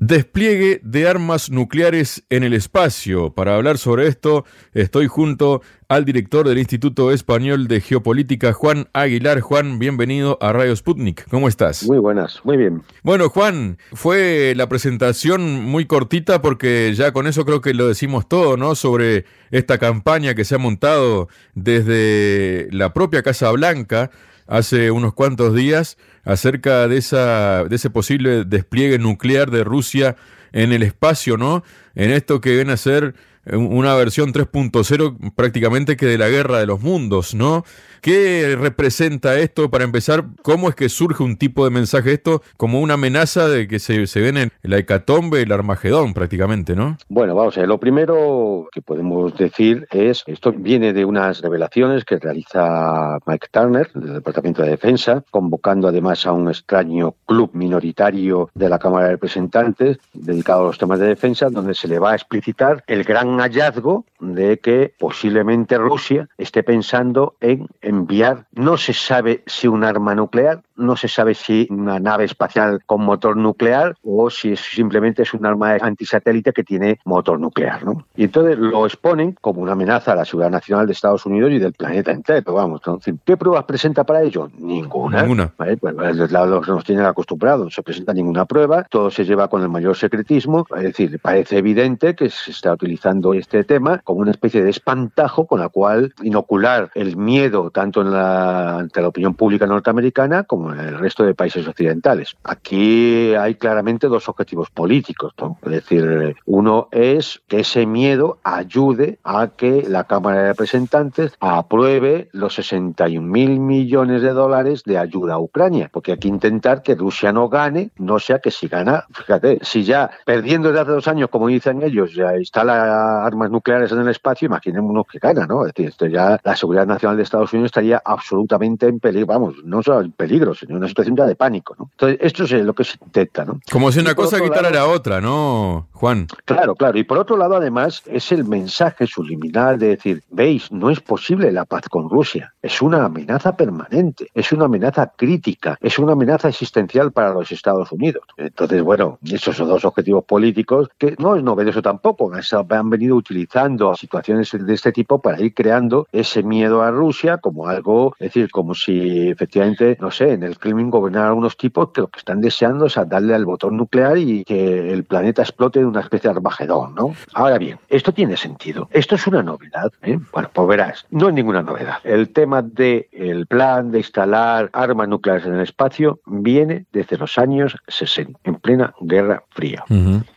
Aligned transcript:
Despliegue 0.00 0.80
de 0.82 1.06
armas 1.06 1.50
nucleares 1.50 2.24
en 2.30 2.42
el 2.42 2.54
espacio. 2.54 3.34
Para 3.34 3.54
hablar 3.54 3.76
sobre 3.76 4.06
esto, 4.06 4.46
estoy 4.72 5.08
junto 5.08 5.60
al 5.90 6.06
director 6.06 6.48
del 6.48 6.56
Instituto 6.56 7.12
Español 7.12 7.68
de 7.68 7.82
Geopolítica, 7.82 8.54
Juan 8.54 8.88
Aguilar. 8.94 9.40
Juan, 9.40 9.78
bienvenido 9.78 10.38
a 10.40 10.54
Radio 10.54 10.74
Sputnik. 10.74 11.28
¿Cómo 11.28 11.48
estás? 11.48 11.82
Muy 11.82 11.98
buenas, 11.98 12.40
muy 12.44 12.56
bien. 12.56 12.82
Bueno, 13.02 13.28
Juan, 13.28 13.76
fue 13.92 14.54
la 14.56 14.70
presentación 14.70 15.64
muy 15.64 15.84
cortita 15.84 16.40
porque 16.40 16.94
ya 16.94 17.12
con 17.12 17.26
eso 17.26 17.44
creo 17.44 17.60
que 17.60 17.74
lo 17.74 17.86
decimos 17.86 18.26
todo, 18.26 18.56
¿no? 18.56 18.76
Sobre 18.76 19.26
esta 19.50 19.76
campaña 19.76 20.34
que 20.34 20.46
se 20.46 20.54
ha 20.54 20.58
montado 20.58 21.28
desde 21.54 22.68
la 22.72 22.94
propia 22.94 23.22
Casa 23.22 23.50
Blanca 23.50 24.10
hace 24.50 24.90
unos 24.90 25.14
cuantos 25.14 25.54
días 25.54 25.96
acerca 26.24 26.88
de, 26.88 26.98
esa, 26.98 27.64
de 27.64 27.76
ese 27.76 27.88
posible 27.88 28.44
despliegue 28.44 28.98
nuclear 28.98 29.50
de 29.50 29.62
Rusia 29.62 30.16
en 30.52 30.72
el 30.72 30.82
espacio, 30.82 31.36
¿no? 31.36 31.62
En 31.94 32.10
esto 32.10 32.40
que 32.40 32.56
viene 32.56 32.72
a 32.72 32.76
ser 32.76 33.14
una 33.46 33.94
versión 33.94 34.32
3.0 34.32 35.34
prácticamente 35.34 35.96
que 35.96 36.06
de 36.06 36.18
la 36.18 36.28
guerra 36.28 36.58
de 36.58 36.66
los 36.66 36.80
mundos, 36.80 37.34
¿no? 37.34 37.64
¿Qué 38.00 38.56
representa 38.58 39.38
esto 39.38 39.70
para 39.70 39.84
empezar? 39.84 40.24
¿Cómo 40.42 40.70
es 40.70 40.74
que 40.74 40.88
surge 40.88 41.22
un 41.22 41.36
tipo 41.36 41.64
de 41.64 41.70
mensaje 41.70 42.14
esto 42.14 42.42
como 42.56 42.80
una 42.80 42.94
amenaza 42.94 43.46
de 43.48 43.68
que 43.68 43.78
se, 43.78 44.06
se 44.06 44.20
ven 44.20 44.38
en 44.38 44.52
la 44.62 44.78
hecatombe, 44.78 45.42
el 45.42 45.52
Armagedón 45.52 46.14
prácticamente, 46.14 46.74
¿no? 46.74 46.96
Bueno, 47.08 47.34
vamos 47.34 47.56
a 47.56 47.60
ver, 47.60 47.68
lo 47.68 47.78
primero 47.78 48.68
que 48.72 48.80
podemos 48.80 49.36
decir 49.36 49.86
es, 49.90 50.22
esto 50.26 50.52
viene 50.52 50.92
de 50.92 51.04
unas 51.04 51.42
revelaciones 51.42 52.04
que 52.04 52.18
realiza 52.18 53.18
Mike 53.26 53.48
Turner 53.50 53.90
del 53.92 54.14
Departamento 54.14 54.62
de 54.62 54.70
Defensa, 54.70 55.22
convocando 55.30 55.88
además 55.88 56.26
a 56.26 56.32
un 56.32 56.48
extraño 56.48 57.14
club 57.26 57.50
minoritario 57.52 58.50
de 58.54 58.68
la 58.68 58.78
Cámara 58.78 59.06
de 59.06 59.12
Representantes 59.12 59.98
dedicado 60.12 60.62
a 60.62 60.66
los 60.68 60.78
temas 60.78 61.00
de 61.00 61.06
defensa, 61.06 61.48
donde 61.50 61.74
se 61.74 61.88
le 61.88 61.98
va 61.98 62.12
a 62.12 62.14
explicitar 62.14 62.82
el 62.86 63.04
gran 63.04 63.39
hallazgo 63.40 64.04
de 64.20 64.58
que 64.58 64.94
posiblemente 64.98 65.78
Rusia 65.78 66.28
esté 66.38 66.62
pensando 66.62 67.34
en 67.40 67.66
enviar, 67.80 68.46
no 68.52 68.76
se 68.76 68.92
sabe 68.92 69.42
si 69.46 69.68
un 69.68 69.84
arma 69.84 70.14
nuclear, 70.14 70.62
no 70.76 70.96
se 70.96 71.08
sabe 71.08 71.34
si 71.34 71.66
una 71.70 72.00
nave 72.00 72.24
espacial 72.24 72.80
con 72.86 73.02
motor 73.02 73.36
nuclear 73.36 73.96
o 74.02 74.30
si 74.30 74.56
simplemente 74.56 75.22
es 75.22 75.34
un 75.34 75.44
arma 75.44 75.76
antisatélite 75.80 76.52
que 76.52 76.64
tiene 76.64 76.98
motor 77.04 77.38
nuclear. 77.38 77.84
¿no? 77.84 78.06
Y 78.16 78.24
entonces 78.24 78.58
lo 78.58 78.86
exponen 78.86 79.36
como 79.40 79.60
una 79.60 79.72
amenaza 79.72 80.12
a 80.12 80.16
la 80.16 80.24
seguridad 80.24 80.50
nacional 80.50 80.86
de 80.86 80.92
Estados 80.92 81.26
Unidos 81.26 81.52
y 81.52 81.58
del 81.58 81.72
planeta 81.74 82.12
entero. 82.12 82.54
Vamos, 82.54 82.80
¿qué 83.24 83.36
pruebas 83.36 83.64
presenta 83.64 84.04
para 84.04 84.22
ello? 84.22 84.50
Ninguna. 84.58 85.22
Ninguna. 85.22 85.52
¿Vale? 85.56 85.76
Pues, 85.76 86.16
los 86.16 86.32
lados 86.32 86.66
nos 86.66 86.84
tienen 86.84 87.04
acostumbrados, 87.04 87.64
no 87.64 87.70
se 87.70 87.82
presenta 87.82 88.14
ninguna 88.14 88.46
prueba, 88.46 88.84
todo 88.84 89.10
se 89.10 89.24
lleva 89.24 89.48
con 89.48 89.62
el 89.62 89.68
mayor 89.68 89.96
secretismo, 89.96 90.66
es 90.76 90.82
decir, 90.82 91.18
parece 91.20 91.58
evidente 91.58 92.14
que 92.14 92.30
se 92.30 92.50
está 92.50 92.72
utilizando 92.72 93.34
este 93.34 93.64
tema 93.64 94.00
como 94.10 94.22
una 94.22 94.32
especie 94.32 94.62
de 94.64 94.70
espantajo 94.70 95.46
con 95.46 95.60
la 95.60 95.68
cual 95.68 96.12
inocular 96.22 96.90
el 96.94 97.16
miedo 97.16 97.70
tanto 97.70 98.02
en 98.02 98.10
la, 98.10 98.78
ante 98.78 99.00
la 99.00 99.08
opinión 99.08 99.34
pública 99.34 99.66
norteamericana 99.66 100.42
como 100.42 100.72
en 100.72 100.80
el 100.80 100.98
resto 100.98 101.24
de 101.24 101.34
países 101.34 101.66
occidentales. 101.68 102.36
Aquí 102.42 103.34
hay 103.34 103.54
claramente 103.54 104.08
dos 104.08 104.28
objetivos 104.28 104.68
políticos. 104.70 105.32
Es 105.62 105.70
decir, 105.70 106.34
uno 106.44 106.88
es 106.90 107.40
que 107.46 107.60
ese 107.60 107.86
miedo 107.86 108.38
ayude 108.42 109.20
a 109.22 109.48
que 109.56 109.84
la 109.88 110.04
Cámara 110.04 110.42
de 110.42 110.48
Representantes 110.48 111.34
apruebe 111.38 112.28
los 112.32 112.56
61 112.56 113.24
mil 113.24 113.60
millones 113.60 114.22
de 114.22 114.30
dólares 114.30 114.82
de 114.84 114.98
ayuda 114.98 115.34
a 115.34 115.38
Ucrania, 115.38 115.88
porque 115.92 116.12
hay 116.12 116.18
que 116.18 116.28
intentar 116.28 116.82
que 116.82 116.96
Rusia 116.96 117.32
no 117.32 117.48
gane, 117.48 117.90
no 117.96 118.18
sea 118.18 118.40
que 118.40 118.50
si 118.50 118.66
gana, 118.66 119.04
fíjate, 119.12 119.60
si 119.62 119.84
ya 119.84 120.10
perdiendo 120.24 120.68
desde 120.68 120.80
hace 120.80 120.90
dos 120.90 121.06
años, 121.06 121.30
como 121.30 121.46
dicen 121.46 121.82
ellos, 121.82 122.12
ya 122.12 122.36
instala 122.36 123.24
armas 123.24 123.50
nucleares 123.50 123.92
el 124.00 124.08
espacio, 124.08 124.46
imaginémonos 124.46 125.06
que 125.06 125.18
gana, 125.18 125.46
¿no? 125.46 125.66
Es 125.66 125.72
decir, 125.72 125.88
esto 125.88 126.06
ya 126.06 126.38
la 126.42 126.56
seguridad 126.56 126.86
nacional 126.86 127.16
de 127.16 127.22
Estados 127.22 127.52
Unidos 127.52 127.68
estaría 127.68 128.00
absolutamente 128.04 128.86
en 128.86 129.00
peligro, 129.00 129.26
vamos, 129.26 129.54
no 129.64 129.82
solo 129.82 130.00
en 130.00 130.12
peligro, 130.12 130.54
sino 130.54 130.72
en 130.72 130.76
una 130.78 130.88
situación 130.88 131.16
ya 131.16 131.26
de 131.26 131.36
pánico, 131.36 131.74
¿no? 131.78 131.88
Entonces, 131.92 132.18
esto 132.20 132.44
es 132.44 132.52
lo 132.64 132.74
que 132.74 132.84
se 132.84 132.98
intenta, 133.02 133.44
¿no? 133.44 133.60
Como 133.70 133.90
si 133.92 134.00
una 134.00 134.14
cosa 134.14 134.40
quitara 134.40 134.70
la 134.70 134.86
otra, 134.86 135.20
¿no, 135.20 135.88
Juan? 135.92 136.26
Claro, 136.44 136.74
claro. 136.74 136.98
Y 136.98 137.04
por 137.04 137.18
otro 137.18 137.36
lado, 137.36 137.56
además, 137.56 138.02
es 138.06 138.32
el 138.32 138.44
mensaje 138.44 139.06
subliminal 139.06 139.78
de 139.78 139.88
decir, 139.88 140.22
veis, 140.30 140.70
no 140.72 140.90
es 140.90 141.00
posible 141.00 141.52
la 141.52 141.64
paz 141.64 141.88
con 141.88 142.08
Rusia. 142.08 142.54
Es 142.62 142.82
una 142.82 143.04
amenaza 143.04 143.56
permanente, 143.56 144.28
es 144.34 144.52
una 144.52 144.66
amenaza 144.66 145.12
crítica, 145.16 145.78
es 145.80 145.98
una 145.98 146.12
amenaza 146.12 146.48
existencial 146.48 147.12
para 147.12 147.32
los 147.32 147.50
Estados 147.52 147.90
Unidos. 147.92 148.22
Entonces, 148.36 148.82
bueno, 148.82 149.18
esos 149.24 149.56
son 149.56 149.68
dos 149.68 149.84
objetivos 149.84 150.24
políticos 150.24 150.88
que 150.98 151.16
no 151.18 151.36
es 151.36 151.42
novedoso 151.42 151.80
tampoco. 151.80 152.30
Han 152.70 152.90
venido 152.90 153.16
utilizando 153.16 153.94
situaciones 153.94 154.50
de 154.52 154.74
este 154.74 154.92
tipo 154.92 155.20
para 155.20 155.40
ir 155.40 155.54
creando 155.54 156.06
ese 156.12 156.42
miedo 156.42 156.82
a 156.82 156.90
Rusia 156.90 157.38
como 157.38 157.66
algo, 157.66 158.14
es 158.18 158.32
decir, 158.32 158.50
como 158.50 158.74
si 158.74 159.28
efectivamente, 159.30 159.96
no 160.00 160.10
sé, 160.10 160.32
en 160.32 160.42
el 160.42 160.58
Kremlin 160.58 160.90
gobernaran 160.90 161.36
unos 161.36 161.56
tipos 161.56 161.90
que 161.90 162.02
lo 162.02 162.08
que 162.08 162.18
están 162.18 162.40
deseando 162.40 162.86
es 162.86 162.98
darle 163.06 163.34
al 163.34 163.46
botón 163.46 163.76
nuclear 163.76 164.18
y 164.18 164.44
que 164.44 164.92
el 164.92 165.04
planeta 165.04 165.42
explote 165.42 165.78
de 165.78 165.86
una 165.86 166.00
especie 166.00 166.30
de 166.30 166.36
armagedón, 166.36 166.94
¿no? 166.94 167.14
Ahora 167.34 167.58
bien, 167.58 167.78
esto 167.88 168.12
tiene 168.12 168.36
sentido. 168.36 168.88
Esto 168.90 169.14
es 169.14 169.26
una 169.26 169.42
novedad, 169.42 169.90
¿eh? 170.02 170.18
Bueno, 170.32 170.50
pues 170.52 170.68
verás, 170.68 171.06
no 171.10 171.28
es 171.28 171.34
ninguna 171.34 171.62
novedad. 171.62 171.98
El 172.04 172.30
tema 172.30 172.49
del 172.50 173.08
el 173.12 173.46
plan 173.46 173.90
de 173.90 173.98
instalar 173.98 174.70
armas 174.72 175.08
nucleares 175.08 175.46
en 175.46 175.54
el 175.54 175.60
espacio 175.60 176.20
viene 176.26 176.86
desde 176.92 177.16
los 177.16 177.38
años 177.38 177.76
60, 177.88 178.38
en 178.44 178.59
plena 178.60 178.94
Guerra 179.00 179.42
Fría. 179.50 179.84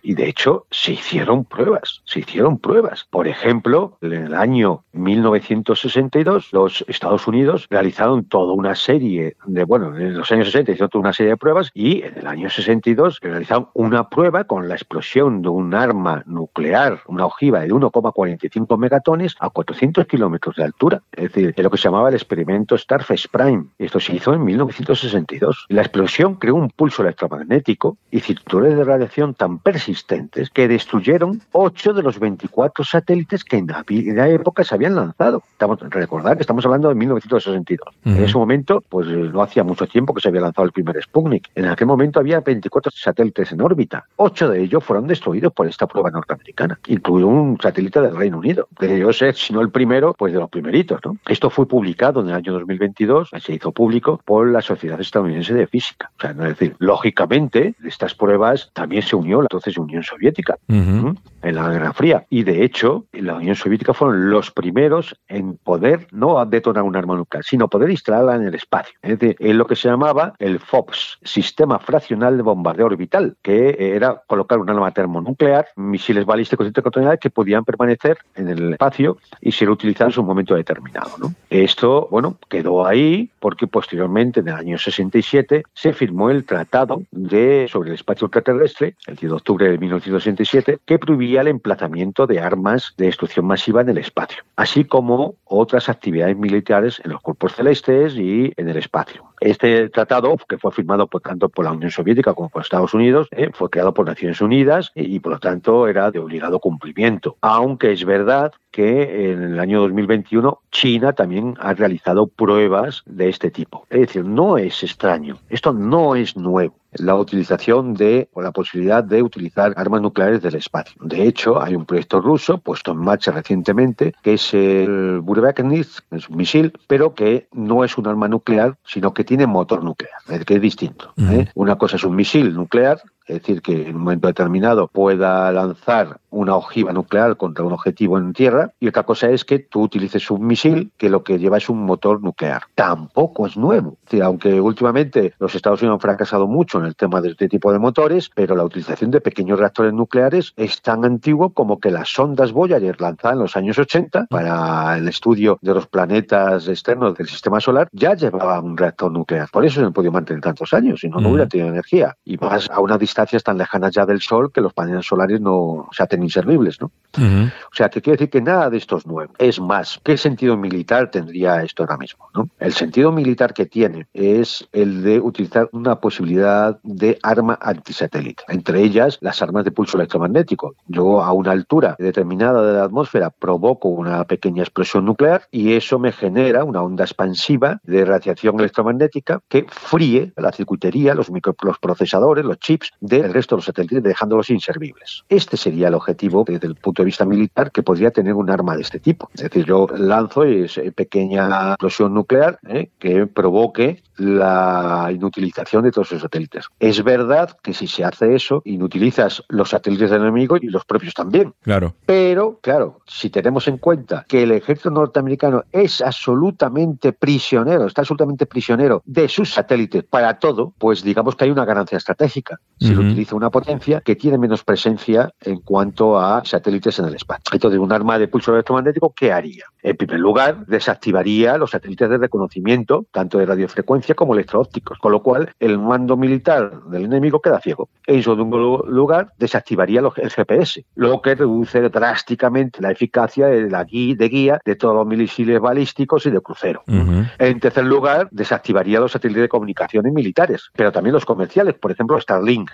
Y 0.01 0.15
de 0.15 0.27
hecho, 0.27 0.65
se 0.71 0.93
hicieron 0.93 1.45
pruebas, 1.45 2.01
se 2.05 2.19
hicieron 2.19 2.57
pruebas. 2.57 3.05
Por 3.09 3.27
ejemplo, 3.27 3.97
en 4.01 4.13
el 4.13 4.33
año 4.33 4.83
1962, 4.93 6.49
los 6.51 6.83
Estados 6.87 7.27
Unidos 7.27 7.67
realizaron 7.69 8.25
toda 8.25 8.53
una 8.53 8.75
serie 8.75 9.35
de, 9.45 9.63
bueno, 9.63 9.97
en 9.97 10.17
los 10.17 10.31
años 10.31 10.47
60 10.47 10.71
hicieron 10.71 10.89
toda 10.89 11.01
una 11.01 11.13
serie 11.13 11.31
de 11.31 11.37
pruebas 11.37 11.71
y 11.73 12.03
en 12.03 12.17
el 12.17 12.27
año 12.27 12.49
62 12.49 13.19
realizaron 13.21 13.67
una 13.73 14.09
prueba 14.09 14.43
con 14.45 14.67
la 14.67 14.75
explosión 14.75 15.41
de 15.41 15.49
un 15.49 15.73
arma 15.73 16.23
nuclear, 16.25 17.01
una 17.07 17.25
ojiva 17.25 17.61
de 17.61 17.69
1,45 17.69 18.77
megatones 18.77 19.35
a 19.39 19.49
400 19.49 20.05
kilómetros 20.05 20.55
de 20.55 20.63
altura. 20.63 21.01
Es 21.11 21.31
decir, 21.31 21.53
es 21.55 21.63
lo 21.63 21.69
que 21.69 21.77
se 21.77 21.83
llamaba 21.83 22.09
el 22.09 22.15
experimento 22.15 22.77
Starface 22.77 23.27
Prime. 23.31 23.65
Esto 23.77 23.99
se 23.99 24.15
hizo 24.15 24.33
en 24.33 24.43
1962. 24.43 25.65
La 25.69 25.81
explosión 25.81 26.35
creó 26.35 26.55
un 26.55 26.69
pulso 26.69 27.01
electromagnético 27.01 27.97
y 28.13 28.19
cinturones 28.19 28.77
de 28.77 28.83
radiación 28.83 29.33
tan 29.33 29.57
persistentes 29.57 30.51
que 30.51 30.67
destruyeron 30.67 31.41
8 31.51 31.93
de 31.93 32.03
los 32.03 32.19
24 32.19 32.85
satélites 32.85 33.43
que 33.43 33.57
en 33.57 33.71
aquella 33.71 34.27
época 34.27 34.63
se 34.63 34.75
habían 34.75 34.95
lanzado. 34.95 35.41
Estamos, 35.51 35.79
recordar 35.89 36.37
que 36.37 36.43
estamos 36.43 36.63
hablando 36.63 36.89
de 36.89 36.95
1962. 36.95 37.95
En 38.05 38.23
ese 38.23 38.37
momento, 38.37 38.83
pues 38.87 39.07
no 39.07 39.41
hacía 39.41 39.63
mucho 39.63 39.87
tiempo 39.87 40.13
que 40.13 40.21
se 40.21 40.27
había 40.27 40.41
lanzado 40.41 40.65
el 40.65 40.71
primer 40.71 41.01
Sputnik. 41.01 41.49
En 41.55 41.65
aquel 41.65 41.87
momento 41.87 42.19
había 42.19 42.39
24 42.39 42.91
satélites 42.93 43.51
en 43.51 43.61
órbita. 43.61 44.05
Ocho 44.17 44.47
de 44.47 44.61
ellos 44.61 44.83
fueron 44.83 45.07
destruidos 45.07 45.51
por 45.51 45.65
esta 45.65 45.87
prueba 45.87 46.11
norteamericana, 46.11 46.79
incluido 46.87 47.27
un 47.27 47.57
satélite 47.59 47.99
del 47.99 48.15
Reino 48.15 48.37
Unido. 48.37 48.67
Que 48.79 48.99
yo 48.99 49.11
sé, 49.11 49.33
si 49.33 49.53
no 49.53 49.61
el 49.61 49.71
primero, 49.71 50.13
pues 50.13 50.33
de 50.33 50.39
los 50.39 50.51
primeritos. 50.51 50.99
¿no? 51.03 51.17
Esto 51.27 51.49
fue 51.49 51.67
publicado 51.67 52.21
en 52.21 52.29
el 52.29 52.35
año 52.35 52.53
2022, 52.53 53.31
se 53.39 53.53
hizo 53.53 53.71
público 53.71 54.21
por 54.23 54.51
la 54.51 54.61
Sociedad 54.61 55.01
Estadounidense 55.01 55.55
de 55.55 55.65
Física. 55.65 56.11
O 56.19 56.21
sea, 56.21 56.31
es 56.31 56.37
decir, 56.37 56.75
lógicamente, 56.77 57.73
estas 58.03 58.15
pruebas 58.15 58.69
también 58.73 59.01
se 59.01 59.15
unió 59.15 59.37
la 59.37 59.45
entonces 59.45 59.77
Unión 59.77 60.03
Soviética 60.03 60.57
en 60.67 61.55
la 61.55 61.69
Guerra 61.69 61.93
Fría. 61.93 62.25
Y 62.29 62.43
de 62.43 62.63
hecho, 62.63 63.05
la 63.13 63.35
Unión 63.35 63.55
Soviética 63.55 63.93
fueron 63.93 64.29
los 64.29 64.51
primeros 64.51 65.15
en 65.27 65.57
poder 65.57 66.07
no 66.11 66.43
detonar 66.45 66.83
un 66.83 66.95
arma 66.97 67.15
nuclear, 67.15 67.45
sino 67.45 67.69
poder 67.69 67.89
instalarla 67.91 68.35
en 68.35 68.43
el 68.43 68.55
espacio. 68.55 68.93
Es 69.01 69.19
decir, 69.19 69.37
en 69.39 69.57
lo 69.57 69.65
que 69.67 69.77
se 69.77 69.87
llamaba 69.87 70.33
el 70.39 70.59
FOBS, 70.59 71.19
Sistema 71.23 71.79
Fraccional 71.79 72.35
de 72.35 72.43
Bombardeo 72.43 72.87
Orbital, 72.87 73.37
que 73.41 73.95
era 73.95 74.21
colocar 74.27 74.59
un 74.59 74.69
arma 74.69 74.91
termonuclear, 74.91 75.67
misiles 75.77 76.25
balísticos 76.25 76.67
intercontinentales 76.67 77.21
que 77.21 77.29
podían 77.29 77.63
permanecer 77.63 78.17
en 78.35 78.49
el 78.49 78.73
espacio 78.73 79.17
y 79.39 79.53
ser 79.53 79.69
utilizados 79.69 80.15
en 80.15 80.21
un 80.21 80.27
momento 80.27 80.55
determinado. 80.55 81.11
¿no? 81.19 81.33
Esto, 81.49 82.09
bueno, 82.11 82.37
quedó 82.49 82.85
ahí 82.85 83.29
porque 83.39 83.67
posteriormente, 83.67 84.41
en 84.41 84.49
el 84.49 84.55
año 84.55 84.77
67, 84.77 85.63
se 85.73 85.93
firmó 85.93 86.29
el 86.29 86.43
Tratado 86.43 87.03
de, 87.11 87.67
sobre 87.69 87.92
el 87.93 87.95
Espacio 87.95 88.25
Ultraterrestre, 88.25 88.95
el 89.07 89.15
10 89.15 89.29
de 89.29 89.35
octubre 89.35 89.69
de 89.69 89.77
1967, 89.77 90.79
que 90.85 90.99
prohibía 90.99 91.41
el 91.41 91.47
emplazamiento 91.47 92.27
de 92.27 92.39
armas 92.39 92.93
de 92.97 93.05
destrucción 93.05 93.45
masiva 93.45 93.81
en 93.81 93.89
el 93.89 93.99
espacio, 93.99 94.43
así 94.55 94.83
como 94.83 95.35
otras 95.45 95.89
actividades 95.89 96.35
militares 96.37 97.01
en 97.03 97.11
los 97.11 97.21
cuerpos 97.21 97.55
celestes 97.55 98.15
y 98.15 98.51
en 98.57 98.69
el 98.69 98.77
espacio. 98.77 99.32
Este 99.43 99.89
tratado, 99.89 100.37
que 100.47 100.57
fue 100.57 100.71
firmado 100.71 101.07
por 101.07 101.19
tanto 101.19 101.49
por 101.49 101.65
la 101.65 101.73
Unión 101.73 101.91
Soviética 101.91 102.33
como 102.33 102.47
por 102.47 102.61
Estados 102.61 102.93
Unidos, 102.93 103.27
eh, 103.31 103.49
fue 103.53 103.69
creado 103.69 103.93
por 103.93 104.05
Naciones 104.05 104.39
Unidas 104.39 104.93
y, 104.95 105.19
por 105.19 105.33
lo 105.33 105.39
tanto 105.39 105.85
era 105.89 106.11
de 106.11 106.19
obligado 106.19 106.61
cumplimiento. 106.61 107.35
Aunque 107.41 107.91
es 107.91 108.05
verdad 108.05 108.53
que 108.71 109.33
en 109.33 109.43
el 109.43 109.59
año 109.59 109.81
2021 109.81 110.61
China 110.71 111.11
también 111.11 111.55
ha 111.59 111.73
realizado 111.73 112.27
pruebas 112.27 113.03
de 113.05 113.27
este 113.27 113.51
tipo. 113.51 113.85
Es 113.89 113.99
decir, 113.99 114.23
no 114.23 114.57
es 114.57 114.81
extraño, 114.81 115.37
esto 115.49 115.73
no 115.73 116.15
es 116.15 116.37
nuevo 116.37 116.75
la 116.95 117.15
utilización 117.15 117.93
de 117.93 118.29
o 118.33 118.41
la 118.41 118.51
posibilidad 118.51 119.03
de 119.03 119.23
utilizar 119.23 119.73
armas 119.77 120.01
nucleares 120.01 120.41
del 120.41 120.55
espacio. 120.55 120.95
De 121.03 121.23
hecho, 121.23 121.61
hay 121.61 121.75
un 121.75 121.85
proyecto 121.85 122.21
ruso 122.21 122.57
puesto 122.59 122.91
en 122.91 122.97
marcha 122.97 123.31
recientemente 123.31 124.13
que 124.21 124.33
es 124.33 124.53
el 124.53 125.19
Burevestnik, 125.21 125.87
es 126.11 126.29
un 126.29 126.37
misil, 126.37 126.73
pero 126.87 127.13
que 127.13 127.47
no 127.51 127.83
es 127.83 127.97
un 127.97 128.07
arma 128.07 128.27
nuclear, 128.27 128.75
sino 128.85 129.13
que 129.13 129.23
tiene 129.23 129.32
motor 129.47 129.83
nuclear, 129.83 130.45
que 130.45 130.55
es 130.55 130.61
distinto. 130.61 131.13
¿eh? 131.17 131.47
Una 131.55 131.77
cosa 131.77 131.95
es 131.95 132.03
un 132.03 132.15
misil 132.15 132.53
nuclear 132.53 133.01
es 133.27 133.39
decir, 133.39 133.61
que 133.61 133.87
en 133.89 133.95
un 133.95 134.03
momento 134.03 134.27
determinado 134.27 134.87
pueda 134.87 135.51
lanzar 135.51 136.19
una 136.29 136.55
ojiva 136.55 136.91
nuclear 136.91 137.37
contra 137.37 137.63
un 137.63 137.73
objetivo 137.73 138.17
en 138.17 138.33
tierra, 138.33 138.73
y 138.79 138.87
otra 138.87 139.03
cosa 139.03 139.29
es 139.29 139.45
que 139.45 139.59
tú 139.59 139.81
utilices 139.81 140.29
un 140.31 140.45
misil 140.45 140.91
que 140.97 141.09
lo 141.09 141.23
que 141.23 141.37
lleva 141.37 141.57
es 141.57 141.69
un 141.69 141.85
motor 141.85 142.21
nuclear. 142.21 142.63
Tampoco 142.75 143.45
es 143.45 143.55
nuevo. 143.55 143.97
Es 144.03 144.11
decir, 144.11 144.23
aunque 144.23 144.59
últimamente 144.59 145.33
los 145.39 145.53
Estados 145.55 145.81
Unidos 145.81 145.95
han 145.95 146.01
fracasado 146.01 146.47
mucho 146.47 146.79
en 146.79 146.85
el 146.85 146.95
tema 146.95 147.21
de 147.21 147.29
este 147.29 147.47
tipo 147.47 147.71
de 147.71 147.79
motores, 147.79 148.31
pero 148.33 148.55
la 148.55 148.63
utilización 148.63 149.11
de 149.11 149.21
pequeños 149.21 149.59
reactores 149.59 149.93
nucleares 149.93 150.53
es 150.57 150.81
tan 150.81 151.05
antiguo 151.05 151.51
como 151.51 151.79
que 151.79 151.91
las 151.91 152.09
sondas 152.09 152.51
Voyager 152.51 152.99
lanzadas 152.99 153.35
en 153.35 153.39
los 153.39 153.55
años 153.55 153.77
80 153.77 154.27
para 154.29 154.97
el 154.97 155.07
estudio 155.07 155.59
de 155.61 155.73
los 155.73 155.87
planetas 155.87 156.67
externos 156.67 157.15
del 157.15 157.27
sistema 157.27 157.59
solar 157.59 157.87
ya 157.91 158.15
llevaban 158.15 158.65
un 158.65 158.77
reactor 158.77 159.11
nuclear. 159.11 159.49
Por 159.51 159.65
eso 159.65 159.79
se 159.79 159.85
han 159.85 159.93
podido 159.93 160.11
mantener 160.11 160.41
tantos 160.41 160.73
años, 160.73 161.01
si 161.01 161.09
no, 161.09 161.19
no 161.19 161.29
hubiera 161.29 161.47
tenido 161.47 161.69
energía. 161.69 162.15
Y 162.25 162.37
vas 162.37 162.69
a 162.69 162.79
una 162.79 162.97
distancias 163.13 163.43
tan 163.43 163.59
lejanas 163.59 163.93
ya 163.93 164.05
del 164.07 164.21
Sol 164.21 164.51
que 164.51 164.59
los 164.59 164.73
paneles 164.73 165.05
solares 165.05 165.39
no 165.39 165.87
se 165.91 166.01
hacen 166.01 166.23
inservibles, 166.23 166.81
¿no? 166.81 166.91
O 167.15 167.75
sea, 167.75 167.89
que 167.89 168.01
quiere 168.01 168.17
decir 168.17 168.31
que 168.31 168.41
nada 168.41 168.71
de 168.71 168.77
esto 168.77 168.97
es 168.97 169.05
nuevo. 169.05 169.31
Es 169.37 169.59
más, 169.59 169.99
¿qué 170.03 170.17
sentido 170.17 170.57
militar 170.57 171.11
tendría 171.11 171.61
esto 171.61 171.83
ahora 171.83 171.97
mismo? 171.97 172.27
¿no? 172.33 172.49
El 172.59 172.73
sentido 172.73 173.11
militar 173.11 173.53
que 173.53 173.67
tiene 173.67 174.07
es 174.13 174.67
el 174.71 175.03
de 175.03 175.19
utilizar 175.19 175.69
una 175.73 175.99
posibilidad 175.99 176.79
de 176.81 177.19
arma 177.21 177.59
antisatélite, 177.61 178.43
entre 178.47 178.81
ellas 178.81 179.19
las 179.21 179.41
armas 179.43 179.63
de 179.63 179.71
pulso 179.71 179.97
electromagnético. 179.97 180.75
Yo 180.87 181.21
a 181.21 181.31
una 181.33 181.51
altura 181.51 181.95
determinada 181.99 182.65
de 182.65 182.73
la 182.73 182.85
atmósfera 182.85 183.29
provoco 183.29 183.89
una 183.89 184.23
pequeña 184.23 184.63
explosión 184.63 185.05
nuclear 185.05 185.43
y 185.51 185.73
eso 185.73 185.99
me 185.99 186.11
genera 186.11 186.63
una 186.63 186.81
onda 186.81 187.03
expansiva 187.03 187.79
de 187.83 188.05
radiación 188.05 188.59
electromagnética 188.59 189.41
que 189.47 189.67
fríe 189.69 190.33
la 190.35 190.51
circuitería, 190.51 191.13
los, 191.13 191.29
micro, 191.29 191.55
los 191.61 191.77
procesadores, 191.77 192.43
los 192.43 192.57
chips 192.57 192.91
del 193.03 193.33
resto 193.33 193.55
de 193.55 193.57
los 193.57 193.65
satélites, 193.65 194.01
dejándolos 194.01 194.49
inservibles. 194.49 195.25
Este 195.27 195.57
sería 195.57 195.89
el 195.89 195.93
objetivo 195.93 196.45
desde 196.47 196.67
el 196.67 196.75
punto 196.75 197.01
de 197.01 197.07
vista 197.07 197.25
militar 197.25 197.71
que 197.71 197.83
podría 197.83 198.11
tener 198.11 198.33
un 198.33 198.49
arma 198.49 198.75
de 198.75 198.81
este 198.81 198.99
tipo. 198.99 199.29
Es 199.33 199.41
decir, 199.41 199.65
yo 199.65 199.87
lanzo 199.97 200.45
esa 200.45 200.81
pequeña 200.95 201.71
explosión 201.71 202.13
nuclear 202.13 202.59
¿eh? 202.67 202.89
que 202.99 203.27
provoque 203.27 204.01
la 204.17 205.09
inutilización 205.11 205.83
de 205.83 205.91
todos 205.91 206.07
esos 206.07 206.21
satélites. 206.21 206.67
Es 206.79 207.03
verdad 207.03 207.57
que 207.61 207.73
si 207.73 207.87
se 207.87 208.03
hace 208.03 208.35
eso, 208.35 208.61
inutilizas 208.65 209.43
los 209.49 209.69
satélites 209.69 210.09
del 210.11 210.21
enemigo 210.21 210.57
y 210.57 210.67
los 210.67 210.85
propios 210.85 211.13
también. 211.13 211.53
Claro. 211.61 211.95
Pero, 212.05 212.59
claro, 212.61 213.01
si 213.05 213.29
tenemos 213.29 213.67
en 213.67 213.77
cuenta 213.77 214.25
que 214.27 214.43
el 214.43 214.51
ejército 214.51 214.91
norteamericano 214.91 215.63
es 215.71 216.01
absolutamente 216.01 217.13
prisionero, 217.13 217.85
está 217.85 218.01
absolutamente 218.01 218.45
prisionero 218.45 219.01
de 219.05 219.27
sus 219.27 219.53
satélites 219.53 220.03
para 220.03 220.39
todo, 220.39 220.73
pues 220.77 221.03
digamos 221.03 221.35
que 221.35 221.45
hay 221.45 221.51
una 221.51 221.65
ganancia 221.65 221.97
estratégica. 221.97 222.59
Si 222.79 222.93
lo 222.93 223.01
utiliza 223.01 223.35
una 223.35 223.49
potencia 223.49 224.01
que 224.01 224.15
tiene 224.15 224.37
menos 224.37 224.63
presencia 224.63 225.31
en 225.41 225.59
cuanto 225.61 226.19
a 226.19 226.43
satélites 226.43 226.99
en 226.99 227.05
el 227.05 227.15
espacio. 227.15 227.43
Entonces, 227.53 227.79
un 227.79 227.91
arma 227.91 228.19
de 228.19 228.27
pulso 228.27 228.53
electromagnético, 228.53 229.13
¿qué 229.15 229.31
haría? 229.31 229.65
En 229.83 229.97
primer 229.97 230.19
lugar, 230.19 230.65
desactivaría 230.65 231.57
los 231.57 231.71
satélites 231.71 232.09
de 232.09 232.17
reconocimiento, 232.17 233.05
tanto 233.11 233.37
de 233.37 233.45
radiofrecuencia 233.45 234.15
como 234.15 234.33
electroópticos, 234.33 234.97
con 234.97 235.11
lo 235.11 235.21
cual 235.21 235.51
el 235.59 235.77
mando 235.77 236.15
militar 236.15 236.83
del 236.85 237.05
enemigo 237.05 237.41
queda 237.41 237.59
ciego. 237.59 237.89
En 238.07 238.23
segundo 238.23 238.85
lugar, 238.87 239.33
desactivaría 239.37 239.99
el 239.99 240.29
GPS, 240.29 240.85
lo 240.95 241.21
que 241.21 241.35
reduce 241.35 241.81
drásticamente 241.89 242.81
la 242.81 242.91
eficacia 242.91 243.47
de 243.47 243.69
la 243.69 243.83
guía, 243.83 244.15
de 244.17 244.29
guía 244.29 244.61
de 244.63 244.75
todos 244.75 244.95
los 244.95 245.05
misiles 245.05 245.59
balísticos 245.59 246.25
y 246.25 246.31
de 246.31 246.39
crucero. 246.39 246.83
En 246.87 247.59
tercer 247.59 247.83
lugar, 247.83 248.29
desactivaría 248.31 248.99
los 248.99 249.11
satélites 249.11 249.43
de 249.43 249.49
comunicaciones 249.49 250.13
militares, 250.13 250.69
pero 250.73 250.91
también 250.91 251.13
los 251.13 251.25
comerciales, 251.25 251.73
por 251.75 251.91
ejemplo, 251.91 252.19
Starlink, 252.19 252.71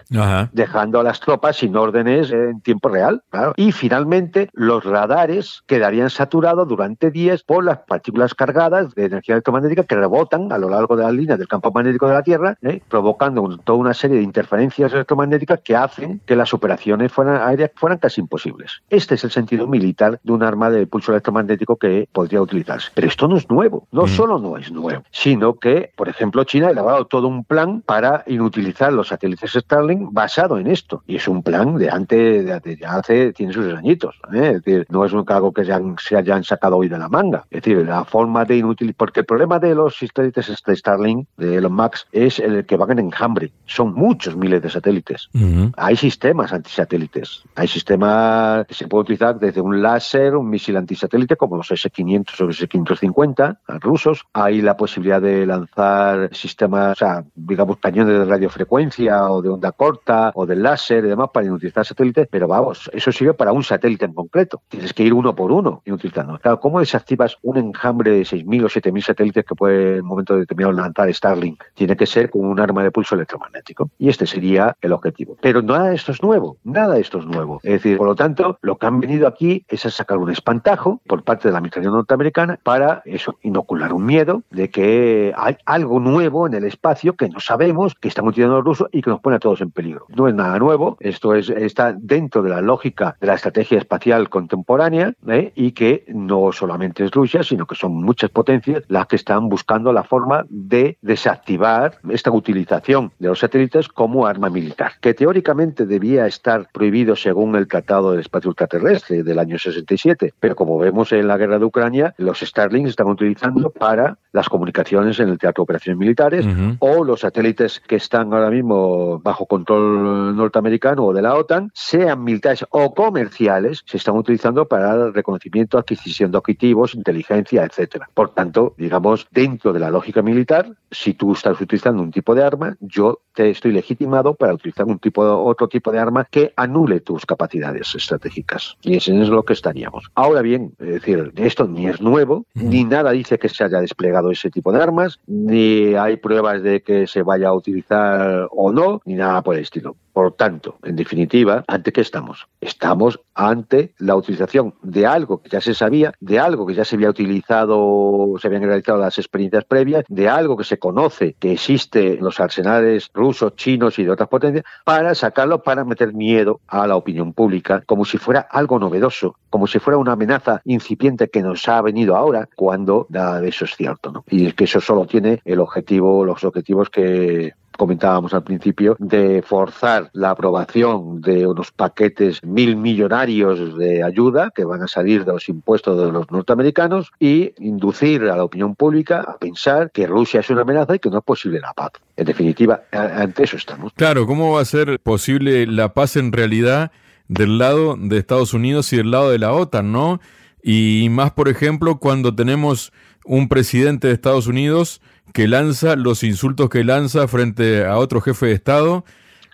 dejando 0.51 0.99
a 0.99 1.03
las 1.03 1.19
tropas 1.19 1.57
sin 1.57 1.75
órdenes 1.75 2.31
en 2.31 2.61
tiempo 2.61 2.89
real. 2.89 3.23
Y 3.55 3.71
finalmente, 3.71 4.49
los 4.53 4.83
radares 4.83 5.63
quedarían 5.65 6.09
saturados 6.09 6.67
durante 6.67 6.98
días 7.07 7.43
por 7.43 7.63
las 7.63 7.79
partículas 7.79 8.35
cargadas 8.35 8.93
de 8.95 9.05
energía 9.05 9.35
electromagnética 9.35 9.83
que 9.83 9.95
rebotan 9.95 10.51
a 10.51 10.57
lo 10.57 10.69
largo 10.69 10.95
de 10.97 11.03
las 11.03 11.13
líneas 11.13 11.39
del 11.39 11.47
campo 11.47 11.71
magnético 11.71 12.07
de 12.07 12.13
la 12.13 12.23
Tierra, 12.23 12.57
¿eh? 12.61 12.81
provocando 12.89 13.57
toda 13.63 13.79
una 13.79 13.93
serie 13.93 14.17
de 14.17 14.23
interferencias 14.23 14.91
electromagnéticas 14.91 15.61
que 15.61 15.75
hacen 15.75 16.21
que 16.25 16.35
las 16.35 16.53
operaciones 16.53 17.11
fueran, 17.11 17.41
aéreas 17.41 17.71
fueran 17.75 17.99
casi 17.99 18.19
imposibles. 18.19 18.81
Este 18.89 19.15
es 19.15 19.23
el 19.23 19.31
sentido 19.31 19.67
militar 19.67 20.19
de 20.23 20.31
un 20.33 20.43
arma 20.43 20.69
de 20.69 20.85
pulso 20.87 21.11
electromagnético 21.11 21.77
que 21.77 22.09
podría 22.11 22.41
utilizarse. 22.41 22.91
Pero 22.93 23.07
esto 23.07 23.27
no 23.27 23.37
es 23.37 23.49
nuevo, 23.49 23.87
no 23.91 24.07
solo 24.07 24.39
no 24.39 24.57
es 24.57 24.71
nuevo, 24.71 25.03
sino 25.11 25.55
que, 25.55 25.91
por 25.95 26.09
ejemplo, 26.09 26.43
China 26.43 26.67
ha 26.67 26.71
elaborado 26.71 27.05
todo 27.05 27.27
un 27.27 27.43
plan 27.45 27.81
para 27.81 28.23
inutilizar 28.27 28.91
los 28.91 29.07
satélites 29.07 29.53
Starlink 29.53 30.09
basado 30.11 30.57
en 30.57 30.67
esto. 30.67 31.03
Y 31.07 31.15
es 31.17 31.27
un 31.27 31.43
plan 31.43 31.75
de 31.75 31.89
antes, 31.89 32.63
de, 32.63 32.77
ya 32.77 32.95
hace, 32.95 33.33
tiene 33.33 33.53
sus 33.53 33.73
añitos. 33.73 34.19
¿eh? 34.33 34.53
Es 34.55 34.63
decir, 34.63 34.85
no 34.89 35.05
es 35.05 35.13
un 35.13 35.23
cargo 35.23 35.53
que 35.53 35.65
se, 35.65 36.15
hayan 36.15 36.43
sacado 36.43 36.77
hoy 36.77 36.88
de 36.89 36.97
la 36.97 37.09
manga. 37.09 37.45
Es 37.49 37.61
decir, 37.61 37.85
la 37.85 38.03
forma 38.05 38.45
de 38.45 38.57
inutilizar, 38.57 38.97
porque 38.97 39.21
el 39.21 39.25
problema 39.25 39.59
de 39.59 39.75
los 39.75 39.97
satélites 39.97 40.61
de 40.65 40.75
Starlink, 40.75 41.27
de 41.37 41.61
los 41.61 41.71
Max, 41.71 42.07
es 42.11 42.39
el 42.39 42.65
que 42.65 42.77
van 42.77 42.91
en 42.91 42.99
enjambre. 42.99 43.51
Son 43.65 43.93
muchos 43.93 44.35
miles 44.35 44.61
de 44.61 44.69
satélites. 44.69 45.29
Hay 45.77 45.95
sistemas 45.95 46.53
antisatélites. 46.53 47.43
Hay 47.55 47.67
sistemas 47.67 48.65
que 48.67 48.73
se 48.73 48.87
pueden 48.87 49.03
utilizar 49.03 49.39
desde 49.39 49.61
un 49.61 49.81
láser, 49.81 50.35
un 50.35 50.49
misil 50.49 50.77
antisatélite, 50.77 51.35
como 51.35 51.57
los 51.57 51.71
S-500 51.71 52.45
o 52.45 52.49
S-550 52.49 53.57
rusos. 53.79 54.25
Hay 54.33 54.61
la 54.61 54.75
posibilidad 54.75 55.21
de 55.21 55.45
lanzar 55.45 56.29
sistemas, 56.33 56.93
o 56.93 56.95
sea, 56.95 57.23
digamos, 57.35 57.77
cañones 57.77 58.19
de 58.19 58.25
radiofrecuencia 58.25 59.29
o 59.29 59.41
de 59.41 59.49
onda 59.49 59.71
corta 59.71 60.31
o 60.35 60.45
de 60.45 60.55
láser 60.55 61.05
y 61.05 61.09
demás 61.09 61.29
para 61.33 61.45
inutilizar 61.45 61.85
satélites, 61.85 62.27
pero 62.29 62.47
vamos, 62.47 62.89
eso 62.93 63.11
sirve 63.11 63.33
para 63.33 63.51
un 63.51 63.63
satélite 63.63 64.05
en 64.05 64.13
concreto. 64.13 64.61
Tienes 64.67 64.93
que 64.93 65.03
ir 65.03 65.13
uno 65.13 65.35
por 65.35 65.51
uno 65.51 65.81
inutilizando. 65.85 66.37
Claro, 66.39 66.59
¿cómo 66.59 66.78
desactivas 66.79 67.37
un 67.41 67.57
enjambre 67.57 68.11
de 68.11 68.21
6.000 68.21 68.63
o 68.63 68.67
7.000 68.67 69.01
satélites 69.01 69.45
que 69.45 69.55
puede 69.55 69.97
en 69.97 70.01
un 70.01 70.07
momento 70.07 70.37
determinado 70.37 70.73
lanzar 70.73 71.13
Starlink? 71.13 71.63
Tiene 71.73 71.95
que 71.95 72.05
ser 72.05 72.29
con 72.29 72.45
un 72.45 72.59
arma 72.59 72.83
de 72.83 72.91
pulso 72.91 73.15
electromagnético. 73.15 73.89
Y 73.97 74.09
este 74.09 74.25
sería 74.25 74.75
el 74.81 74.93
objetivo. 74.93 75.37
Pero 75.41 75.61
nada 75.61 75.89
de 75.89 75.95
esto 75.95 76.11
es 76.11 76.21
nuevo, 76.21 76.57
nada 76.63 76.95
de 76.95 77.01
esto 77.01 77.19
es 77.19 77.25
nuevo. 77.25 77.59
Es 77.63 77.73
decir, 77.73 77.97
por 77.97 78.07
lo 78.07 78.15
tanto, 78.15 78.57
lo 78.61 78.77
que 78.77 78.85
han 78.85 78.99
venido 78.99 79.27
aquí 79.27 79.65
es 79.67 79.85
a 79.85 79.89
sacar 79.89 80.17
un 80.17 80.29
espantajo 80.29 81.01
por 81.07 81.23
parte 81.23 81.47
de 81.47 81.51
la 81.51 81.59
administración 81.59 81.93
norteamericana 81.93 82.59
para 82.63 83.01
eso, 83.05 83.37
inocular 83.41 83.93
un 83.93 84.05
miedo 84.05 84.43
de 84.49 84.69
que 84.69 85.33
hay 85.35 85.57
algo 85.65 85.99
nuevo 85.99 86.47
en 86.47 86.53
el 86.53 86.63
espacio 86.63 87.15
que 87.15 87.29
no 87.29 87.39
sabemos, 87.39 87.95
que 87.95 88.07
están 88.07 88.27
utilizando 88.27 88.57
los 88.57 88.65
rusos 88.65 88.89
y 88.91 89.01
que 89.01 89.09
nos 89.09 89.19
pone 89.19 89.37
a 89.37 89.39
todos 89.39 89.61
en 89.61 89.71
peligro. 89.71 90.05
No 90.09 90.27
es 90.27 90.35
nada 90.35 90.57
nuevo, 90.59 90.97
esto 90.99 91.35
es, 91.35 91.49
está 91.49 91.93
dentro 91.93 92.41
de 92.41 92.49
la 92.49 92.61
lógica 92.61 93.15
de 93.19 93.27
la 93.27 93.35
estrategia 93.35 93.77
espacial 93.77 94.29
contemporánea 94.29 95.13
¿eh? 95.27 95.51
y 95.55 95.71
que 95.71 96.05
no 96.07 96.51
solamente 96.69 97.03
es 97.03 97.09
Rusia, 97.09 97.41
sino 97.41 97.65
que 97.65 97.73
son 97.73 97.93
muchas 97.95 98.29
potencias 98.29 98.83
las 98.89 99.07
que 99.07 99.15
están 99.15 99.49
buscando 99.49 99.91
la 99.91 100.03
forma 100.03 100.45
de 100.49 100.99
desactivar 101.01 101.97
esta 102.09 102.29
utilización 102.29 103.11
de 103.17 103.29
los 103.29 103.39
satélites 103.39 103.87
como 103.87 104.27
arma 104.27 104.51
militar, 104.51 104.91
que 105.01 105.15
teóricamente 105.15 105.87
debía 105.87 106.27
estar 106.27 106.67
prohibido 106.71 107.15
según 107.15 107.55
el 107.55 107.67
Tratado 107.67 108.11
del 108.11 108.19
Espacio 108.19 108.49
Ultraterrestre 108.49 109.23
del 109.23 109.39
año 109.39 109.57
67, 109.57 110.35
pero 110.39 110.55
como 110.55 110.77
vemos 110.77 111.11
en 111.11 111.27
la 111.27 111.37
guerra 111.37 111.57
de 111.57 111.65
Ucrania, 111.65 112.13
los 112.19 112.41
Starlink 112.41 112.85
se 112.85 112.91
están 112.91 113.07
utilizando 113.07 113.71
para 113.71 114.19
las 114.31 114.47
comunicaciones 114.47 115.19
en 115.19 115.29
el 115.29 115.39
teatro 115.39 115.61
de 115.61 115.63
operaciones 115.63 115.97
militares 115.97 116.45
o 116.77 117.03
los 117.03 117.21
satélites 117.21 117.79
que 117.79 117.95
están 117.95 118.31
ahora 118.31 118.51
mismo 118.51 119.17
bajo 119.19 119.47
control 119.47 120.35
norteamericano 120.35 121.05
o 121.05 121.13
de 121.13 121.23
la 121.23 121.33
OTAN, 121.33 121.71
sean 121.73 122.23
militares 122.23 122.63
o 122.69 122.93
comerciales, 122.93 123.81
se 123.87 123.97
están 123.97 124.15
utilizando 124.15 124.67
para 124.67 124.93
el 124.93 125.15
reconocimiento, 125.15 125.79
adquisición 125.79 126.31
de 126.31 126.37
objetivos, 126.49 126.95
inteligencia, 126.95 127.63
etcétera. 127.63 128.09
Por 128.11 128.33
tanto, 128.33 128.73
digamos, 128.75 129.27
dentro 129.29 129.71
de 129.71 129.79
la 129.79 129.91
lógica 129.91 130.23
militar, 130.23 130.75
si 130.89 131.13
tú 131.13 131.33
estás 131.33 131.61
utilizando 131.61 132.01
un 132.01 132.09
tipo 132.09 132.33
de 132.33 132.43
arma, 132.43 132.75
yo 132.79 133.21
te 133.35 133.51
estoy 133.51 133.71
legitimado 133.71 134.33
para 134.33 134.55
utilizar 134.55 134.87
un 134.87 134.97
tipo 134.97 135.21
otro 135.21 135.67
tipo 135.67 135.91
de 135.91 135.99
arma 135.99 136.25
que 136.25 136.51
anule 136.55 137.01
tus 137.01 137.25
capacidades 137.27 137.93
estratégicas. 137.93 138.77
Y 138.81 138.95
eso 138.95 139.13
es 139.13 139.29
lo 139.29 139.43
que 139.43 139.53
estaríamos. 139.53 140.09
Ahora 140.15 140.41
bien, 140.41 140.73
es 140.79 140.87
decir, 140.87 141.31
esto 141.35 141.67
ni 141.67 141.87
es 141.87 142.01
nuevo, 142.01 142.47
ni 142.55 142.83
nada 142.83 143.11
dice 143.11 143.37
que 143.37 143.47
se 143.47 143.63
haya 143.63 143.79
desplegado 143.79 144.31
ese 144.31 144.49
tipo 144.49 144.71
de 144.71 144.81
armas, 144.81 145.19
ni 145.27 145.93
hay 145.93 146.17
pruebas 146.17 146.63
de 146.63 146.81
que 146.81 147.05
se 147.05 147.21
vaya 147.21 147.49
a 147.49 147.53
utilizar 147.53 148.47
o 148.51 148.71
no, 148.71 149.01
ni 149.05 149.13
nada 149.13 149.43
por 149.43 149.55
el 149.55 149.61
estilo. 149.61 149.95
Por 150.11 150.33
tanto, 150.33 150.77
en 150.83 150.95
definitiva, 150.95 151.63
¿ante 151.67 151.93
qué 151.93 152.01
estamos? 152.01 152.47
Estamos 152.59 153.21
ante 153.35 153.93
la 153.99 154.15
utilización 154.15 154.73
de 154.81 155.05
algo 155.05 155.41
que 155.41 155.49
ya 155.49 155.61
se 155.61 155.73
sabía, 155.73 156.13
de 156.19 156.38
algo 156.39 156.65
que 156.65 156.73
ya 156.73 156.85
se 156.85 156.95
había 156.95 157.09
utilizado, 157.09 158.33
se 158.39 158.47
habían 158.47 158.63
realizado 158.63 158.97
las 158.97 159.17
experiencias 159.17 159.65
previas, 159.65 160.05
de 160.07 160.29
algo 160.29 160.57
que 160.57 160.63
se 160.63 160.79
conoce 160.79 161.35
que 161.39 161.53
existe 161.53 162.13
en 162.13 162.23
los 162.23 162.39
arsenales 162.39 163.09
rusos, 163.13 163.55
chinos 163.55 163.99
y 163.99 164.03
de 164.03 164.11
otras 164.11 164.29
potencias, 164.29 164.65
para 164.83 165.15
sacarlo, 165.15 165.63
para 165.63 165.83
meter 165.83 166.13
miedo 166.13 166.61
a 166.67 166.87
la 166.87 166.95
opinión 166.95 167.33
pública, 167.33 167.83
como 167.85 168.05
si 168.05 168.17
fuera 168.17 168.41
algo 168.41 168.79
novedoso, 168.79 169.35
como 169.49 169.67
si 169.67 169.79
fuera 169.79 169.97
una 169.97 170.13
amenaza 170.13 170.61
incipiente 170.65 171.29
que 171.29 171.41
nos 171.41 171.67
ha 171.67 171.81
venido 171.81 172.15
ahora, 172.15 172.47
cuando 172.55 173.07
nada 173.09 173.41
de 173.41 173.49
eso 173.49 173.65
es 173.65 173.75
cierto. 173.75 174.11
¿no? 174.11 174.23
Y 174.29 174.47
es 174.47 174.53
que 174.53 174.65
eso 174.65 174.81
solo 174.81 175.05
tiene 175.05 175.41
el 175.45 175.59
objetivo, 175.59 176.25
los 176.25 176.43
objetivos 176.43 176.89
que 176.89 177.53
comentábamos 177.79 178.33
al 178.33 178.43
principio, 178.43 178.97
de 178.99 179.41
forzar 179.41 180.09
la 180.11 180.31
aprobación 180.31 181.21
de 181.21 181.47
unos 181.47 181.71
paquetes 181.71 182.43
mil 182.43 182.75
millonarios 182.75 183.77
de 183.77 184.03
ayuda 184.03 184.51
que 184.53 184.65
van 184.65 184.83
a 184.83 184.87
salir 184.87 185.23
de 185.23 185.31
los 185.31 185.47
impuestos 185.47 185.97
de 185.97 186.11
los 186.11 186.29
norteamericanos 186.29 187.11
y 187.19 187.53
inducir 187.57 188.23
a 188.23 188.35
la 188.35 188.43
opinión 188.43 188.75
pública 188.75 189.21
a 189.21 189.37
pensar 189.37 189.91
que 189.91 190.05
Rusia 190.05 190.41
es 190.41 190.49
una 190.49 190.61
amenaza 190.63 190.95
y 190.95 190.99
que 190.99 191.09
no 191.09 191.19
es 191.19 191.23
posible 191.23 191.61
la 191.61 191.71
paz. 191.71 191.91
En 192.17 192.25
definitiva, 192.25 192.81
ante 192.91 193.43
eso 193.43 193.55
estamos. 193.55 193.93
Claro, 193.93 194.27
¿cómo 194.27 194.51
va 194.51 194.61
a 194.61 194.65
ser 194.65 194.99
posible 194.99 195.65
la 195.65 195.93
paz 195.93 196.17
en 196.17 196.33
realidad 196.33 196.91
del 197.29 197.59
lado 197.59 197.95
de 197.97 198.17
Estados 198.17 198.53
Unidos 198.53 198.91
y 198.91 198.97
del 198.97 199.11
lado 199.11 199.31
de 199.31 199.39
la 199.39 199.53
OTAN, 199.53 199.93
no? 199.93 200.19
Y 200.61 201.07
más, 201.11 201.31
por 201.31 201.47
ejemplo, 201.47 201.99
cuando 201.99 202.35
tenemos 202.35 202.91
un 203.29 203.47
presidente 203.47 204.07
de 204.07 204.13
Estados 204.13 204.47
Unidos 204.47 205.01
que 205.33 205.47
lanza 205.47 205.95
los 205.95 206.23
insultos 206.23 206.67
que 206.69 206.83
lanza 206.83 207.27
frente 207.27 207.85
a 207.85 207.97
otro 207.97 208.21
jefe 208.21 208.47
de 208.47 208.53
Estado, 208.53 209.05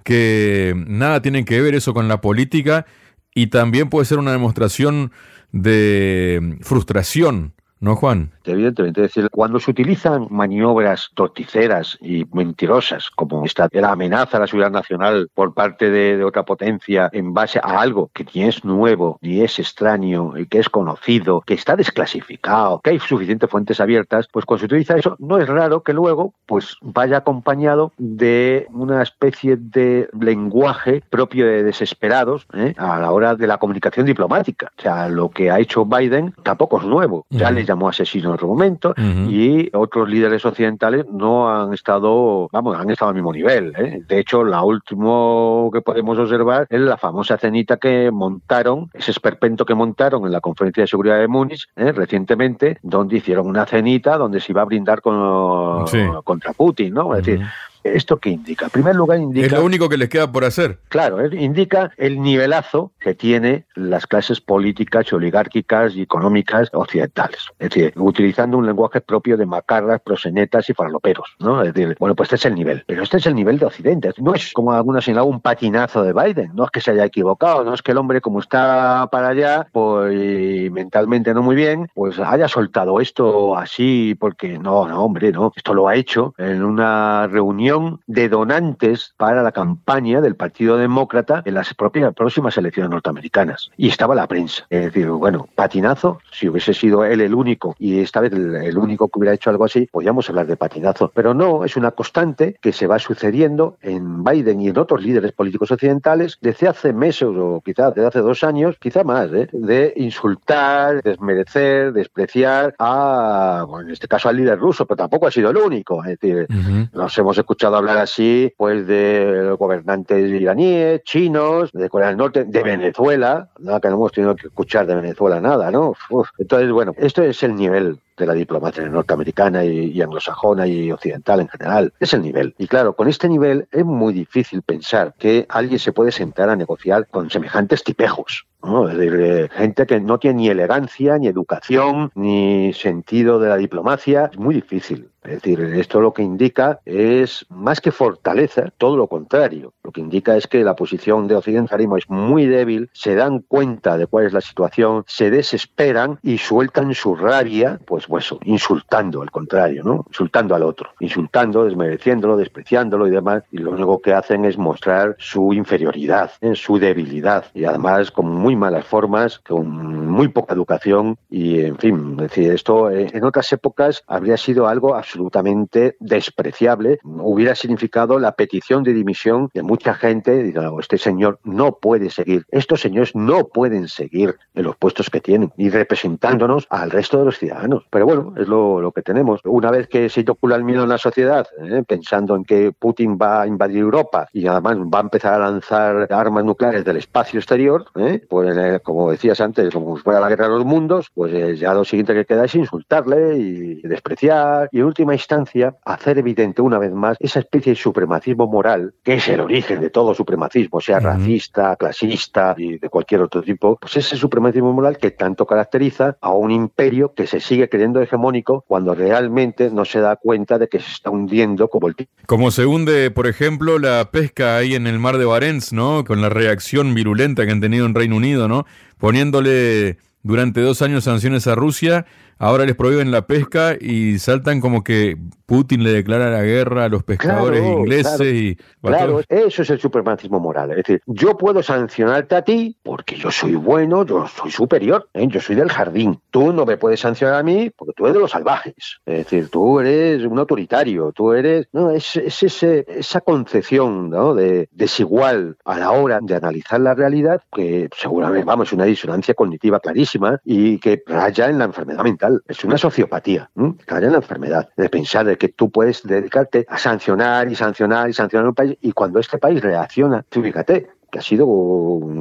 que 0.06 0.74
nada 0.88 1.22
tienen 1.22 1.44
que 1.44 1.60
ver 1.60 1.76
eso 1.76 1.94
con 1.94 2.08
la 2.08 2.22
política 2.22 2.86
y 3.34 3.48
también 3.48 3.90
puede 3.90 4.06
ser 4.06 4.18
una 4.18 4.32
demostración 4.32 5.12
de 5.52 6.58
frustración 6.62 7.54
¿no, 7.80 7.96
Juan? 7.96 8.32
Evidentemente, 8.44 9.02
es 9.02 9.14
decir, 9.14 9.30
cuando 9.32 9.60
se 9.60 9.72
utilizan 9.72 10.28
maniobras 10.30 11.10
torticeras 11.14 11.98
y 12.02 12.26
mentirosas, 12.32 13.10
como 13.10 13.46
esta 13.46 13.68
la 13.72 13.92
amenaza 13.92 14.38
a 14.38 14.42
la 14.42 14.48
seguridad 14.48 14.72
nacional 14.72 15.30
por 15.34 15.54
parte 15.54 15.90
de, 15.90 16.24
otra 16.24 16.44
potencia 16.44 17.10
en 17.12 17.34
base 17.34 17.60
a 17.60 17.80
algo 17.80 18.10
que 18.14 18.26
ni 18.34 18.44
es 18.44 18.64
nuevo, 18.64 19.20
ni 19.22 19.42
es 19.42 19.60
extraño, 19.60 20.38
y 20.38 20.48
que 20.48 20.60
es 20.60 20.70
conocido, 20.70 21.42
que 21.42 21.54
está 21.54 21.76
desclasificado, 21.76 22.82
que 22.84 22.92
hay 22.92 23.00
suficientes 23.00 23.50
fuentes 23.50 23.80
abiertas, 23.80 24.28
pues 24.32 24.46
cuando 24.46 24.62
se 24.62 24.66
utiliza 24.66 24.98
eso, 24.98 25.16
no 25.20 25.38
es 25.38 25.48
raro 25.48 25.84
que 25.84 25.94
luego 25.94 26.34
pues 26.46 26.78
vaya 26.82 27.18
acompañado 27.18 27.92
de 27.98 28.68
una 28.72 29.02
especie 29.02 29.58
de 29.58 30.10
lenguaje 30.20 31.04
propio 31.10 31.46
de 31.46 31.64
desesperados 31.64 32.48
¿eh? 32.54 32.74
a 32.78 33.00
la 33.00 33.12
hora 33.12 33.36
de 33.36 33.48
la 33.48 33.58
comunicación 33.58 34.06
diplomática. 34.06 34.72
O 34.78 34.82
sea, 34.82 35.10
lo 35.10 35.30
que 35.30 35.52
ha 35.52 35.60
hecho 35.60 35.86
Biden 35.86 36.34
tampoco 36.44 36.80
es 36.80 36.86
nuevo. 36.86 37.26
Ya 37.30 37.52
llamó 37.66 37.90
asesino 37.90 38.30
en 38.30 38.36
otro 38.36 38.48
momento 38.48 38.94
y 38.98 39.70
otros 39.76 40.10
líderes 40.10 40.46
occidentales 40.46 41.06
no 41.12 41.50
han 41.50 41.74
estado, 41.74 42.50
vamos, 42.52 42.78
han 42.78 42.90
estado 42.90 43.10
al 43.10 43.16
mismo 43.16 43.34
nivel. 43.34 43.74
¿eh? 43.78 44.02
De 44.08 44.20
hecho, 44.20 44.44
la 44.44 44.64
última 44.64 45.70
que 45.72 45.82
podemos 45.82 46.18
observar 46.18 46.68
es 46.70 46.80
la 46.80 46.98
famosa 46.98 47.38
cenita 47.38 47.78
que 47.78 48.12
montaron, 48.12 48.90
ese 48.94 49.12
esperpento 49.12 49.66
que 49.66 49.76
montaron 49.76 50.26
en 50.26 50.32
la 50.32 50.42
conferencia 50.42 50.84
de 50.84 50.88
seguridad 50.88 51.20
de 51.20 51.28
Múnich 51.28 51.68
¿eh? 51.76 51.92
recientemente, 51.92 52.78
donde 52.82 53.18
hicieron 53.18 53.48
una 53.48 53.66
cenita 53.66 54.18
donde 54.18 54.40
se 54.40 54.52
iba 54.52 54.62
a 54.62 54.66
brindar 54.66 55.02
con, 55.02 55.86
contra 56.24 56.54
Putin, 56.54 56.94
¿no? 56.94 57.16
Es 57.16 57.26
decir, 57.26 57.46
¿Esto 57.86 58.18
qué 58.18 58.32
indica? 58.32 58.66
En 58.66 58.72
primer 58.72 58.96
lugar 58.96 59.20
indica... 59.20 59.46
Es 59.46 59.52
lo 59.52 59.64
único 59.64 59.88
que 59.88 59.98
les 59.98 60.10
queda 60.10 60.32
por 60.32 60.44
hacer. 60.44 60.80
Claro, 60.90 61.24
indica 61.34 61.92
el 61.98 62.20
nivelazo 62.20 62.92
que 63.00 63.14
tiene 63.14 63.66
las 63.76 64.08
clases 64.08 64.42
políticas, 64.42 65.14
oligárquicas 65.14 65.96
y 65.96 66.02
económicas 66.02 66.70
occidentales. 66.74 67.42
Es 67.60 67.70
decir, 67.70 67.94
utilizando 67.96 68.58
un 68.58 68.66
lenguaje 68.66 69.02
propio 69.02 69.38
de 69.38 69.46
macarras, 69.46 70.02
prosenetas 70.02 70.68
y 70.70 70.74
farloperos. 70.74 71.36
¿no? 71.40 71.62
Es 71.62 71.74
decir, 71.74 71.96
bueno, 72.00 72.16
pues 72.16 72.28
este 72.28 72.36
es 72.36 72.46
el 72.46 72.56
nivel. 72.56 72.84
Pero 72.88 73.04
este 73.04 73.18
es 73.18 73.26
el 73.28 73.36
nivel 73.36 73.60
de 73.60 73.68
Occidente. 73.68 74.12
No 74.18 74.34
es 74.34 74.52
como 74.54 74.72
algunos 74.72 75.06
señalado 75.06 75.28
un 75.28 75.42
patinazo 75.42 76.02
de 76.02 76.14
Biden. 76.14 76.52
No 76.56 76.66
es 76.66 76.72
que 76.72 76.82
se 76.82 76.92
haya 76.92 77.06
equivocado. 77.06 77.64
No 77.64 77.76
es 77.76 77.84
que 77.84 77.92
el 77.92 78.00
hombre, 78.00 78.20
como 78.20 78.40
está 78.40 79.08
para 79.12 79.30
allá, 79.30 79.68
pues 79.72 80.72
mentalmente 80.72 81.34
no 81.36 81.44
muy 81.44 81.56
bien, 81.56 81.88
pues 81.94 82.18
haya 82.20 82.48
soltado 82.48 83.00
esto 83.00 83.56
así 83.56 84.16
porque 84.20 84.58
no, 84.58 84.88
no, 84.88 85.04
hombre, 85.04 85.32
no. 85.32 85.52
Esto 85.56 85.76
lo 85.76 85.88
ha 85.88 85.96
hecho 85.96 86.34
en 86.40 86.64
una 86.64 87.28
reunión 87.28 87.75
de 88.08 88.30
donantes 88.30 89.14
para 89.18 89.44
la 89.44 89.52
campaña 89.52 90.22
del 90.22 90.36
Partido 90.36 90.78
Demócrata 90.78 91.42
en 91.46 91.54
las 91.54 91.74
propias 91.74 92.14
próximas 92.14 92.58
elecciones 92.58 92.92
norteamericanas. 92.92 93.72
Y 93.78 93.90
estaba 93.90 94.16
la 94.16 94.28
prensa. 94.28 94.66
Es 94.70 94.86
decir, 94.86 95.10
bueno, 95.10 95.48
patinazo, 95.56 96.20
si 96.32 96.50
hubiese 96.50 96.74
sido 96.74 97.04
él 97.04 97.22
el 97.22 97.34
único 97.34 97.76
y 97.80 98.00
esta 98.00 98.22
vez 98.22 98.34
el, 98.34 98.78
único 98.78 99.08
que 99.08 99.20
hubiera 99.20 99.34
hecho 99.34 99.50
algo 99.50 99.66
así, 99.66 99.88
podríamos 99.92 100.30
hablar 100.30 100.48
de 100.48 100.58
patinazo. 100.58 101.12
Pero 101.14 101.34
no, 101.34 101.64
es 101.64 101.76
una 101.78 101.92
constante 101.92 102.58
que 102.62 102.72
se 102.72 102.88
va 102.88 103.00
sucediendo 103.00 103.78
en 103.82 104.24
Biden 104.24 104.62
y 104.62 104.70
en 104.70 104.78
otros 104.78 105.02
líderes 105.02 105.32
políticos 105.32 105.72
occidentales 105.72 106.38
desde 106.42 106.68
hace 106.68 106.94
meses 106.94 107.28
o 107.30 107.62
quizás 107.64 107.94
desde 107.96 108.08
hace 108.08 108.20
dos 108.20 108.44
años, 108.44 108.78
quizá 108.80 109.04
más, 109.04 109.32
¿eh? 109.34 109.48
de 109.52 109.94
insultar, 109.96 111.02
desmerecer, 111.02 111.94
despreciar 111.94 112.76
a, 112.80 113.66
bueno, 113.68 113.88
en 113.88 113.94
este 113.94 114.08
caso 114.08 114.30
al 114.30 114.38
líder 114.38 114.60
ruso, 114.60 114.86
pero 114.86 114.98
tampoco 114.98 115.28
ha 115.28 115.32
sido 115.32 115.50
el 115.50 115.58
único. 115.58 116.04
Es 116.04 116.20
decir, 116.20 116.48
nos 116.94 117.18
hemos 117.18 117.38
escuchado 117.38 117.65
hablar 117.74 117.98
así 117.98 118.54
pues 118.58 118.86
de 118.88 119.56
gobernantes 119.58 120.30
iraníes, 120.30 121.02
chinos, 121.04 121.72
de 121.72 121.90
Corea 121.90 122.10
del 122.10 122.18
Norte, 122.18 122.44
de 122.44 122.64
Venezuela, 122.64 123.50
nada 123.60 123.80
que 123.80 123.88
no 123.90 123.96
hemos 123.96 124.12
tenido 124.12 124.36
que 124.36 124.48
escuchar 124.48 124.86
de 124.86 124.96
Venezuela 124.96 125.40
nada, 125.42 125.72
¿no? 125.72 125.94
Entonces, 126.38 126.72
bueno, 126.72 126.94
esto 126.98 127.24
es 127.24 127.42
el 127.44 127.56
nivel 127.56 128.00
de 128.18 128.26
la 128.26 128.34
diplomacia 128.34 128.88
norteamericana 128.88 129.64
y, 129.64 130.02
anglosajona 130.02 130.68
y 130.68 130.92
occidental 130.92 131.40
en 131.42 131.48
general. 131.48 131.94
Es 132.00 132.14
el 132.14 132.22
nivel. 132.22 132.56
Y 132.58 132.68
claro, 132.68 132.96
con 132.96 133.08
este 133.08 133.28
nivel 133.30 133.68
es 133.72 133.86
muy 133.86 134.14
difícil 134.14 134.62
pensar 134.62 135.14
que 135.18 135.46
alguien 135.50 135.80
se 135.80 135.92
puede 135.92 136.12
sentar 136.12 136.50
a 136.50 136.56
negociar 136.56 137.08
con 137.08 137.30
semejantes 137.30 137.84
tipejos. 137.84 138.46
¿no? 138.64 138.90
Es 138.90 138.98
decir, 138.98 139.20
eh, 139.20 139.50
gente 139.52 139.86
que 139.86 140.00
no 140.00 140.18
tiene 140.18 140.42
ni 140.42 140.50
elegancia, 140.50 141.18
ni 141.18 141.28
educación, 141.28 142.12
ni 142.16 142.74
sentido 142.74 143.40
de 143.40 143.50
la 143.50 143.58
diplomacia. 143.58 144.30
Es 144.32 144.38
muy 144.38 144.56
difícil. 144.56 145.10
Es 145.24 145.42
decir, 145.42 145.60
esto 145.60 146.02
lo 146.02 146.14
que 146.14 146.22
indica 146.22 146.80
es 146.86 147.46
más 147.50 147.82
que 147.82 147.92
fortaleza, 147.92 148.72
todo 148.78 148.96
lo 148.96 149.08
contrario. 149.08 149.74
Lo 149.84 149.92
que 149.92 150.02
indica 150.02 150.38
es 150.38 150.46
que 150.46 150.64
la 150.64 150.76
posición 150.76 151.28
de 151.28 151.36
occidentalismo 151.36 151.98
es 151.98 152.08
muy 152.10 152.46
débil, 152.46 152.90
se 152.94 153.16
dan 153.16 153.40
cuenta 153.40 153.98
de 153.98 154.06
cuál 154.06 154.26
es 154.26 154.34
la 154.34 154.42
situación, 154.42 155.04
se 155.08 155.32
desesperan 155.32 156.20
y 156.22 156.38
sueltan 156.38 156.94
su 156.94 157.16
rabia, 157.16 157.80
pues, 157.86 158.05
pues 158.08 158.34
insultando, 158.44 159.22
al 159.22 159.32
contrario, 159.32 159.84
¿no? 159.84 160.06
Insultando 160.08 160.56
al 160.56 160.64
otro, 160.64 160.92
insultando, 161.00 161.66
desmereciéndolo, 161.66 162.38
despreciándolo 162.38 163.08
y 163.08 163.12
demás. 163.12 163.44
Y 163.52 163.58
lo 163.58 163.72
único 163.72 164.02
que 164.02 164.14
hacen 164.14 164.46
es 164.46 164.58
mostrar 164.58 165.16
su 165.20 165.54
inferioridad, 165.54 166.32
¿eh? 166.42 166.56
su 166.56 166.80
debilidad 166.80 167.46
y 167.54 167.66
además 167.66 168.12
con 168.12 168.28
muy 168.28 168.56
malas 168.56 168.86
formas, 168.86 169.40
con 169.40 169.68
muy 170.10 170.28
poca 170.30 170.54
educación 170.54 171.18
y, 171.30 171.62
en 171.62 171.78
fin, 171.78 172.18
decir, 172.18 172.52
esto 172.52 172.90
eh, 172.90 173.08
en 173.14 173.24
otras 173.24 173.52
épocas 173.54 174.04
habría 174.08 174.38
sido 174.38 174.68
algo 174.68 174.96
absolutamente 174.96 175.98
despreciable. 176.00 177.00
Hubiera 177.04 177.56
significado 177.56 178.20
la 178.20 178.34
petición 178.34 178.84
de 178.84 178.94
dimisión 178.94 179.50
de 179.54 179.64
mucha 179.64 179.94
gente. 179.94 180.54
este 180.80 180.98
señor 180.98 181.40
no 181.44 181.78
puede 181.78 182.10
seguir. 182.10 182.46
Estos 182.50 182.82
señores 182.82 183.16
no 183.16 183.48
pueden 183.48 183.88
seguir 183.88 184.36
en 184.54 184.64
los 184.64 184.76
puestos 184.76 185.10
que 185.10 185.22
tienen 185.22 185.52
y 185.58 185.70
representándonos 185.70 186.68
al 186.70 186.92
resto 186.92 187.20
de 187.20 187.26
los 187.26 187.38
ciudadanos. 187.38 187.86
Pero 187.96 188.08
bueno, 188.08 188.34
es 188.36 188.50
lo, 188.50 188.92
que 188.94 189.02
tenemos. 189.02 189.40
Una 189.46 189.72
vez 189.72 189.88
que 189.88 190.10
se 190.10 190.20
inocula 190.20 190.58
el 190.58 190.66
miedo 190.66 190.84
en 190.84 190.90
la 190.90 190.98
sociedad, 190.98 191.48
¿eh? 191.64 191.82
pensando 191.88 192.36
en 192.36 192.44
que 192.44 192.74
Putin 192.78 193.18
va 193.18 193.44
a 193.44 193.48
invadir 193.48 193.78
Europa 193.78 194.28
y 194.34 194.48
además 194.48 194.80
va 194.94 194.98
a 194.98 195.04
empezar 195.04 195.36
a 195.36 195.50
lanzar 195.50 196.06
armas 196.12 196.44
nucleares 196.44 196.84
del 196.84 196.98
espacio 196.98 197.40
exterior, 197.40 197.86
¿eh? 197.96 198.22
pues 198.30 198.54
eh, 198.58 198.82
como 198.84 199.12
decías 199.12 199.40
antes, 199.40 199.74
como 199.74 199.96
fuera 199.96 200.20
la 200.20 200.28
guerra 200.28 200.50
de 200.50 200.56
los 200.56 200.66
mundos, 200.66 201.10
pues 201.14 201.58
ya 201.58 201.74
lo 201.74 201.86
siguiente 201.86 202.14
que 202.14 202.26
queda 202.26 202.44
es 202.44 202.56
insultarle 202.56 203.38
y 203.38 203.82
despreciar 203.84 204.68
y 204.74 204.80
en 204.80 204.86
última 204.88 205.14
instancia 205.14 205.78
hacer 205.86 206.18
evidente 206.18 206.62
una 206.62 206.80
vez 206.80 206.92
más 206.92 207.16
esa 207.22 207.40
especie 207.40 207.72
de 207.72 207.78
supremacismo 207.78 208.46
moral 208.46 208.94
que 209.04 209.14
es 209.14 209.28
el 209.30 209.40
origen 209.40 209.80
de 209.80 209.90
todo 209.90 210.14
supremacismo, 210.14 210.82
sea 210.82 211.00
racista, 211.00 211.78
clasista 211.78 212.56
y 212.58 212.78
de 212.78 212.90
cualquier 212.90 213.22
otro 213.22 213.42
tipo, 213.42 213.78
pues 213.78 213.96
ese 213.96 214.18
supremacismo 214.18 214.74
moral 214.74 214.98
que 214.98 215.12
tanto 215.12 215.46
caracteriza 215.46 216.18
a 216.20 216.32
un 216.34 216.52
imperio 216.52 217.14
que 217.14 217.26
se 217.26 217.40
sigue 217.40 217.70
creyendo 217.70 217.85
hegemónico 217.94 218.64
cuando 218.68 218.96
realmente 218.96 219.70
no 219.70 219.86
se 219.86 220.00
da 220.00 220.16
cuenta 220.16 220.58
de 220.58 220.68
que 220.68 220.80
se 220.80 220.92
está 220.92 221.10
hundiendo 221.10 221.68
como 221.68 221.88
el 221.88 221.96
Como 222.26 222.52
se 222.52 222.66
hunde, 222.66 223.12
por 223.12 223.28
ejemplo, 223.28 223.80
la 223.80 224.10
pesca 224.12 224.58
ahí 224.58 224.76
en 224.76 224.88
el 224.88 225.00
mar 225.00 225.18
de 225.18 225.26
Barents, 225.26 225.74
¿no? 225.74 226.04
Con 226.04 226.22
la 226.22 226.30
reacción 226.30 226.94
virulenta 226.94 227.46
que 227.46 227.52
han 227.52 227.62
tenido 227.62 227.86
en 227.86 227.96
Reino 227.96 228.16
Unido, 228.16 228.48
¿no? 228.48 228.66
Poniéndole 228.98 229.98
durante 230.24 230.62
dos 230.62 230.82
años 230.82 231.04
sanciones 231.04 231.46
a 231.48 231.56
Rusia 231.56 232.06
ahora 232.38 232.66
les 232.66 232.76
prohíben 232.76 233.12
la 233.12 233.28
pesca 233.28 233.76
y 233.80 234.20
saltan 234.20 234.62
como 234.62 234.84
que 234.84 235.18
Putin 235.46 235.84
le 235.84 235.92
declara 235.92 236.32
la 236.32 236.42
guerra 236.42 236.86
a 236.86 236.90
los 236.90 237.04
pescadores 237.04 237.64
ingleses. 237.64 238.18
Claro, 238.18 238.26
y 238.26 238.58
claro, 238.82 239.22
eso 239.30 239.62
es 239.62 239.70
el 239.70 239.80
supremacismo 239.80 240.40
moral. 240.40 240.72
Es 240.72 240.78
decir, 240.78 241.02
yo 241.06 241.38
puedo 241.38 241.62
sancionarte 241.62 242.36
a 242.36 242.42
ti 242.42 242.76
porque 242.82 243.16
yo 243.16 243.32
soy 243.32 243.56
bueno, 243.56 244.06
yo 244.06 244.28
soy 244.28 244.52
superior, 244.52 245.08
¿eh? 245.14 245.28
yo 245.28 245.40
soy 245.40 245.56
del 245.56 245.70
jardín. 245.70 246.20
Tú 246.32 246.52
no 246.52 246.66
me 246.66 246.78
puedes 246.78 247.00
sancionar 247.00 247.36
a 247.36 247.44
mí 247.44 247.72
porque 247.76 247.94
tú 247.96 248.06
eres 248.06 248.16
de 248.16 248.22
los 248.22 248.32
salvajes. 248.32 249.00
Es 249.06 249.18
decir, 249.18 249.50
tú 249.50 249.80
eres 249.80 250.24
un 250.26 250.40
autoritario, 250.40 251.12
tú 251.12 251.34
eres... 251.34 251.68
No, 251.74 251.92
es, 251.92 252.16
ese, 252.16 252.86
esa 252.88 253.22
concepción 253.22 254.10
¿no? 254.10 254.34
de 254.34 254.68
desigual 254.72 255.58
a 255.64 255.78
la 255.78 255.92
hora 255.92 256.20
de 256.22 256.36
analizar 256.36 256.80
la 256.80 256.96
realidad 256.96 257.42
que 257.54 257.90
seguramente, 257.96 258.46
vamos, 258.46 258.70
es 258.70 258.74
una 258.74 258.86
disonancia 258.86 259.34
cognitiva 259.34 259.80
clarísima 259.80 260.40
y 260.44 260.80
que 260.80 261.04
raya 261.06 261.50
en 261.50 261.60
la 261.60 261.66
enfermedad 261.66 262.04
mental 262.04 262.25
es 262.48 262.64
una 262.64 262.78
sociopatía, 262.78 263.50
cae 263.86 264.06
en 264.06 264.12
la 264.12 264.18
enfermedad 264.18 264.70
de 264.76 264.90
pensar 264.90 265.26
de 265.26 265.38
que 265.38 265.50
tú 265.50 265.70
puedes 265.70 266.04
dedicarte 266.04 266.66
a 266.70 266.78
sancionar 266.78 267.52
y 267.52 267.56
sancionar 267.56 268.10
y 268.10 268.14
sancionar 268.14 268.48
un 268.48 268.56
país 268.56 268.78
y 268.82 268.92
cuando 268.92 269.20
este 269.20 269.38
país 269.38 269.62
reacciona, 269.62 270.26
tú 270.30 270.42
fíjate, 270.42 270.88
que 271.16 271.20
ha 271.20 271.22
sido 271.22 271.46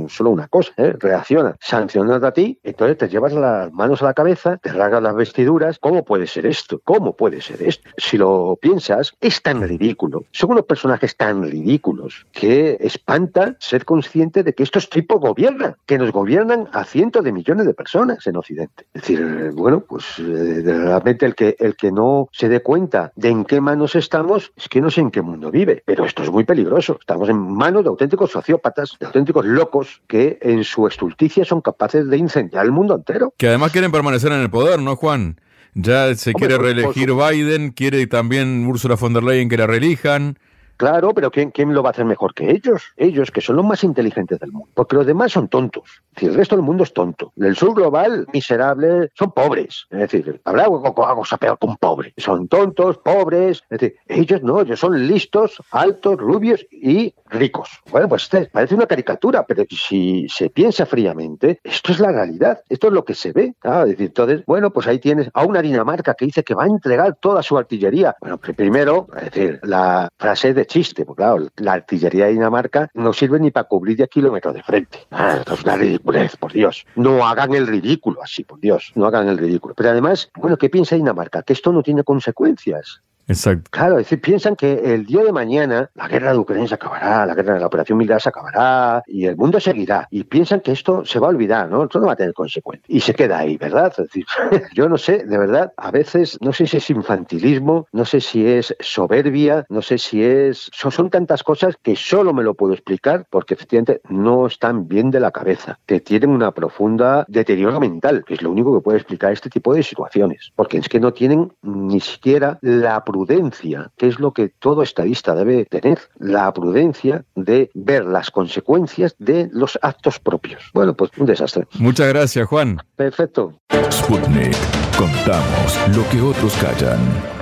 solo 0.09 0.31
una 0.31 0.47
cosa, 0.47 0.73
¿eh? 0.77 0.95
reacciona 0.97 1.57
sancionando 1.59 2.25
a 2.25 2.33
ti, 2.33 2.61
entonces 2.63 2.97
te 2.97 3.09
llevas 3.09 3.33
las 3.33 3.73
manos 3.73 4.01
a 4.03 4.05
la 4.05 4.15
cabeza, 4.15 4.57
te 4.59 4.73
rasgas 4.73 5.03
las 5.03 5.17
vestiduras. 5.17 5.81
¿Cómo 5.81 6.05
puede 6.05 6.29
ser 6.29 6.47
esto? 6.47 6.81
¿Cómo 6.85 7.17
puede 7.17 7.41
ser 7.41 7.61
esto? 7.63 7.91
Si 7.97 8.17
lo 8.17 8.57
piensas, 8.63 9.13
es 9.21 9.43
tan 9.43 9.63
ridículo. 9.63 10.27
Son 10.31 10.53
unos 10.53 10.67
personajes 10.67 11.17
tan 11.17 11.43
realmente 11.43 12.25
que 12.31 12.77
espanta 12.79 13.57
ser 13.59 13.85
consciente 13.85 14.45
de 14.45 14.53
que 14.53 14.63
estos 14.63 14.89
tipos 14.89 15.21
gobiernan, 15.21 15.75
que 15.87 15.99
nos 15.99 16.13
gobiernan 16.13 16.69
a 16.73 16.85
cientos 16.85 17.25
de 17.25 17.33
millones 17.33 17.67
de 17.67 17.75
personas 17.75 18.25
en 18.29 18.37
Occidente. 18.37 18.87
Es 18.95 19.03
decir, 19.03 19.51
bueno, 19.55 19.81
pues 19.81 20.21
eh, 20.21 20.63
realmente 20.65 21.27
el 21.27 21.35
que, 21.35 21.57
el 21.59 21.75
que 21.75 21.91
no 21.91 22.29
se 22.31 22.49
dé 22.49 22.63
cuenta 22.63 23.11
de 23.17 23.31
en 23.31 23.45
qué 23.45 23.61
manos 23.61 23.97
estamos, 23.97 24.53
es 24.57 24.69
que 24.69 24.81
no 24.81 24.89
sé 24.89 25.01
en 25.01 25.11
qué 25.11 25.21
mundo 25.21 25.51
vive. 25.51 25.83
Pero 25.85 26.05
esto 26.05 26.23
es 26.23 26.31
muy 26.31 26.45
peligroso. 26.45 26.97
Estamos 27.01 27.29
en 27.29 27.39
manos 27.39 27.83
de 27.83 27.89
auténticos 27.89 28.31
sociópatas, 28.31 28.84
de 28.99 29.07
auténticos 29.07 29.45
locos 29.45 30.03
que 30.07 30.39
en 30.43 30.65
su 30.65 30.87
estulticia 30.87 31.45
son 31.45 31.61
capaces 31.61 32.09
de 32.09 32.17
incendiar 32.17 32.65
el 32.65 32.73
mundo 32.73 32.95
entero. 32.95 33.33
Que 33.37 33.49
además 33.49 33.73
quieren 33.73 33.93
permanecer 33.93 34.33
en 34.33 34.41
el 34.41 34.51
poder, 34.51 34.81
¿no, 34.81 34.97
Juan? 34.97 35.41
Ya 35.75 36.15
se 36.15 36.33
quiere 36.33 36.57
reelegir 36.57 37.13
Biden, 37.13 37.73
quiere 37.73 38.07
también 38.07 38.67
Ursula 38.67 38.95
von 38.95 39.13
der 39.13 39.25
Leyen 39.25 39.49
que 39.49 39.57
la 39.57 39.67
reelijan. 39.67 40.39
Claro, 40.77 41.15
pero 41.15 41.31
¿quién, 41.31 41.51
¿quién, 41.51 41.73
lo 41.73 41.83
va 41.83 41.91
a 41.91 41.93
hacer 41.93 42.05
mejor 42.05 42.35
que 42.35 42.51
ellos? 42.51 42.93
Ellos, 42.97 43.31
que 43.31 43.41
son 43.41 43.57
los 43.57 43.65
más 43.65 43.85
inteligentes 43.85 44.39
del 44.41 44.53
mundo. 44.53 44.69
Porque 44.75 44.97
los 44.97 45.07
demás 45.07 45.33
son 45.33 45.49
tontos. 45.49 45.85
Es 45.85 46.15
decir, 46.15 46.31
el 46.31 46.37
resto 46.37 46.57
del 46.57 46.65
mundo 46.65 46.85
es 46.85 46.93
tonto. 46.93 47.33
El 47.37 47.57
sur 47.57 47.75
global, 47.75 48.27
miserable, 48.33 49.11
son 49.15 49.33
pobres. 49.33 49.87
Es 49.91 49.99
decir, 49.99 50.41
habrá 50.45 50.67
cosa 50.67 51.37
peor 51.37 51.59
con 51.59 51.77
pobres. 51.77 52.13
Son 52.17 52.49
tontos, 52.49 52.99
pobres. 52.99 53.63
Es 53.71 53.81
decir, 53.81 53.97
ellos 54.07 54.43
no, 54.43 54.61
ellos 54.61 54.81
son 54.81 55.07
listos, 55.07 55.63
altos, 55.71 56.17
rubios 56.17 56.65
y 56.71 57.15
ricos. 57.27 57.69
Bueno, 57.91 58.09
pues 58.09 58.25
este 58.25 58.47
parece 58.47 58.75
una 58.75 58.87
caricatura, 58.87 59.45
pero 59.47 59.65
si 59.71 60.27
se 60.29 60.51
piensa 60.51 60.87
fríamente, 60.87 61.61
esto 61.63 61.93
es 61.93 62.01
la 62.01 62.13
realidad. 62.13 62.61
Esto 62.69 62.89
es 62.89 62.93
lo 62.93 63.05
que 63.05 63.15
se 63.15 63.33
ve. 63.33 63.55
es 63.63 63.85
decir, 63.87 64.07
entonces, 64.07 64.43
bueno, 64.47 64.73
pues 64.73 64.87
ahí 64.87 64.99
tienes 64.99 65.31
a 65.35 65.45
una 65.45 65.63
Dinamarca 65.63 66.15
que 66.15 66.27
dice 66.27 66.43
que 66.43 66.55
va 66.55 66.65
a 66.65 66.69
entregar 66.69 67.17
toda 67.21 67.43
su 67.43 67.57
artillería. 67.57 68.17
Bueno, 68.21 68.39
primero, 68.39 69.09
es 69.17 69.25
decir, 69.25 69.61
la 69.63 70.09
frase 70.17 70.55
chiste, 70.67 71.05
porque 71.05 71.23
claro, 71.23 71.49
la 71.57 71.73
artillería 71.73 72.27
de 72.27 72.33
Dinamarca 72.33 72.91
no 72.95 73.13
sirve 73.13 73.41
ni 73.41 73.51
para 73.51 73.65
cubrir 73.65 73.97
10 73.97 74.09
kilómetros 74.09 74.55
de 74.55 74.63
frente. 74.63 74.99
Ah, 75.11 75.37
esto 75.39 75.55
es 75.55 75.65
una 75.65 75.77
ridiculez, 75.77 76.37
por 76.37 76.53
Dios. 76.53 76.87
No 76.97 77.27
hagan 77.27 77.55
el 77.55 77.67
ridículo 77.67 78.23
así, 78.23 78.45
por 78.45 78.61
Dios. 78.61 78.93
No 78.95 79.07
hagan 79.07 79.29
el 79.29 79.39
ridículo. 79.39 79.75
Pero 79.75 79.91
además, 79.91 80.31
bueno, 80.37 80.57
¿qué 80.57 80.69
piensa 80.69 80.97
Dinamarca? 80.97 81.43
Que 81.43 81.53
esto 81.53 81.73
no 81.73 81.83
tiene 81.83 82.05
consecuencias. 82.05 83.03
Exacto. 83.27 83.71
Claro, 83.71 83.99
es 83.99 84.07
decir, 84.07 84.21
piensan 84.21 84.57
que 84.57 84.95
el 84.95 85.07
día 85.07 85.23
de 85.23 85.33
mañana 85.33 85.91
la 85.95 86.09
guerra 86.09 86.33
de 86.33 86.39
Ucrania 86.39 86.69
se 86.69 86.75
acabará, 86.75 87.25
la 87.27 87.35
guerra 87.35 87.55
de 87.55 87.61
la 87.61 87.67
operación 87.67 87.99
militar 87.99 88.21
se 88.21 88.29
acabará 88.29 89.03
y 89.07 89.27
el 89.27 89.37
mundo 89.37 89.59
seguirá. 89.61 90.07
Y 90.11 90.25
piensan 90.25 90.61
que 90.61 90.73
esto 90.73 91.05
se 91.05 91.19
va 91.19 91.29
a 91.29 91.31
olvidar, 91.31 91.69
¿no? 91.69 91.85
Esto 91.85 92.01
no 92.01 92.07
va 92.07 92.13
a 92.13 92.17
tener 92.17 92.35
consecuencias. 92.35 92.89
Y 92.89 93.01
se 93.01 93.15
queda 93.15 93.39
ahí, 93.39 93.57
¿verdad? 93.57 93.93
Es 93.97 94.05
decir, 94.05 94.27
yo 94.75 94.89
no 94.89 94.99
sé, 94.99 95.25
de 95.25 95.39
verdad, 95.39 95.73
a 95.77 95.91
veces 95.91 96.39
no 96.41 96.53
sé 96.53 96.67
si 96.67 96.77
es 96.77 96.91
infantilismo, 96.91 97.87
no 97.93 98.05
sé 98.05 98.21
si 98.21 98.47
es 98.47 98.75
soberbia, 98.81 99.65
no 99.69 99.81
sé 99.81 99.99
si 99.99 100.23
es. 100.23 100.71
Son, 100.73 100.93
son 100.93 101.11
tantas 101.11 101.43
cosas 101.43 101.77
que 101.83 101.97
solo 101.97 102.35
me 102.35 102.43
lo 102.43 102.55
puedo 102.55 102.75
explicar 102.75 103.27
porque 103.31 103.55
efectivamente 103.55 104.01
no 104.09 104.47
están 104.47 104.87
bien 104.89 105.11
de 105.11 105.21
la 105.21 105.31
cabeza, 105.31 105.79
que 105.87 106.01
tienen 106.01 106.31
una 106.31 106.53
profunda 106.53 107.25
deterioro 107.29 107.81
mental, 107.81 108.25
que 108.27 108.35
es 108.35 108.43
lo 108.43 108.51
único 108.51 108.75
que 108.75 108.83
puede 108.83 108.99
explicar 108.99 109.33
este 109.33 109.51
tipo 109.51 109.75
de 109.75 109.83
situaciones. 109.83 110.53
Porque 110.55 110.79
es 110.79 110.89
que 110.89 111.01
no 111.01 111.13
tienen 111.13 111.53
ni 111.63 112.01
siquiera 112.01 112.59
la 112.61 113.05
prudencia, 113.15 113.93
que 113.97 114.09
es 114.09 114.19
lo 114.19 114.33
que 114.33 114.49
todo 114.49 114.83
estadista 114.83 115.37
debe 115.37 115.67
tener, 115.67 116.01
la 116.19 116.53
prudencia 116.53 117.25
de 117.37 117.71
ver 117.73 118.05
las 118.05 118.33
consecuencias 118.33 119.15
de 119.21 119.49
los 119.53 119.79
actos 119.83 120.19
propios. 120.19 120.65
Bueno, 120.75 120.95
pues 120.95 121.13
un 121.17 121.27
desastre. 121.27 121.69
Muchas 121.79 122.09
gracias, 122.09 122.49
Juan. 122.49 122.79
Perfecto. 122.97 123.55
Sputnik. 123.89 124.57
Contamos 124.99 125.97
lo 125.97 126.09
que 126.09 126.21
otros 126.21 126.53
callan. 126.57 127.34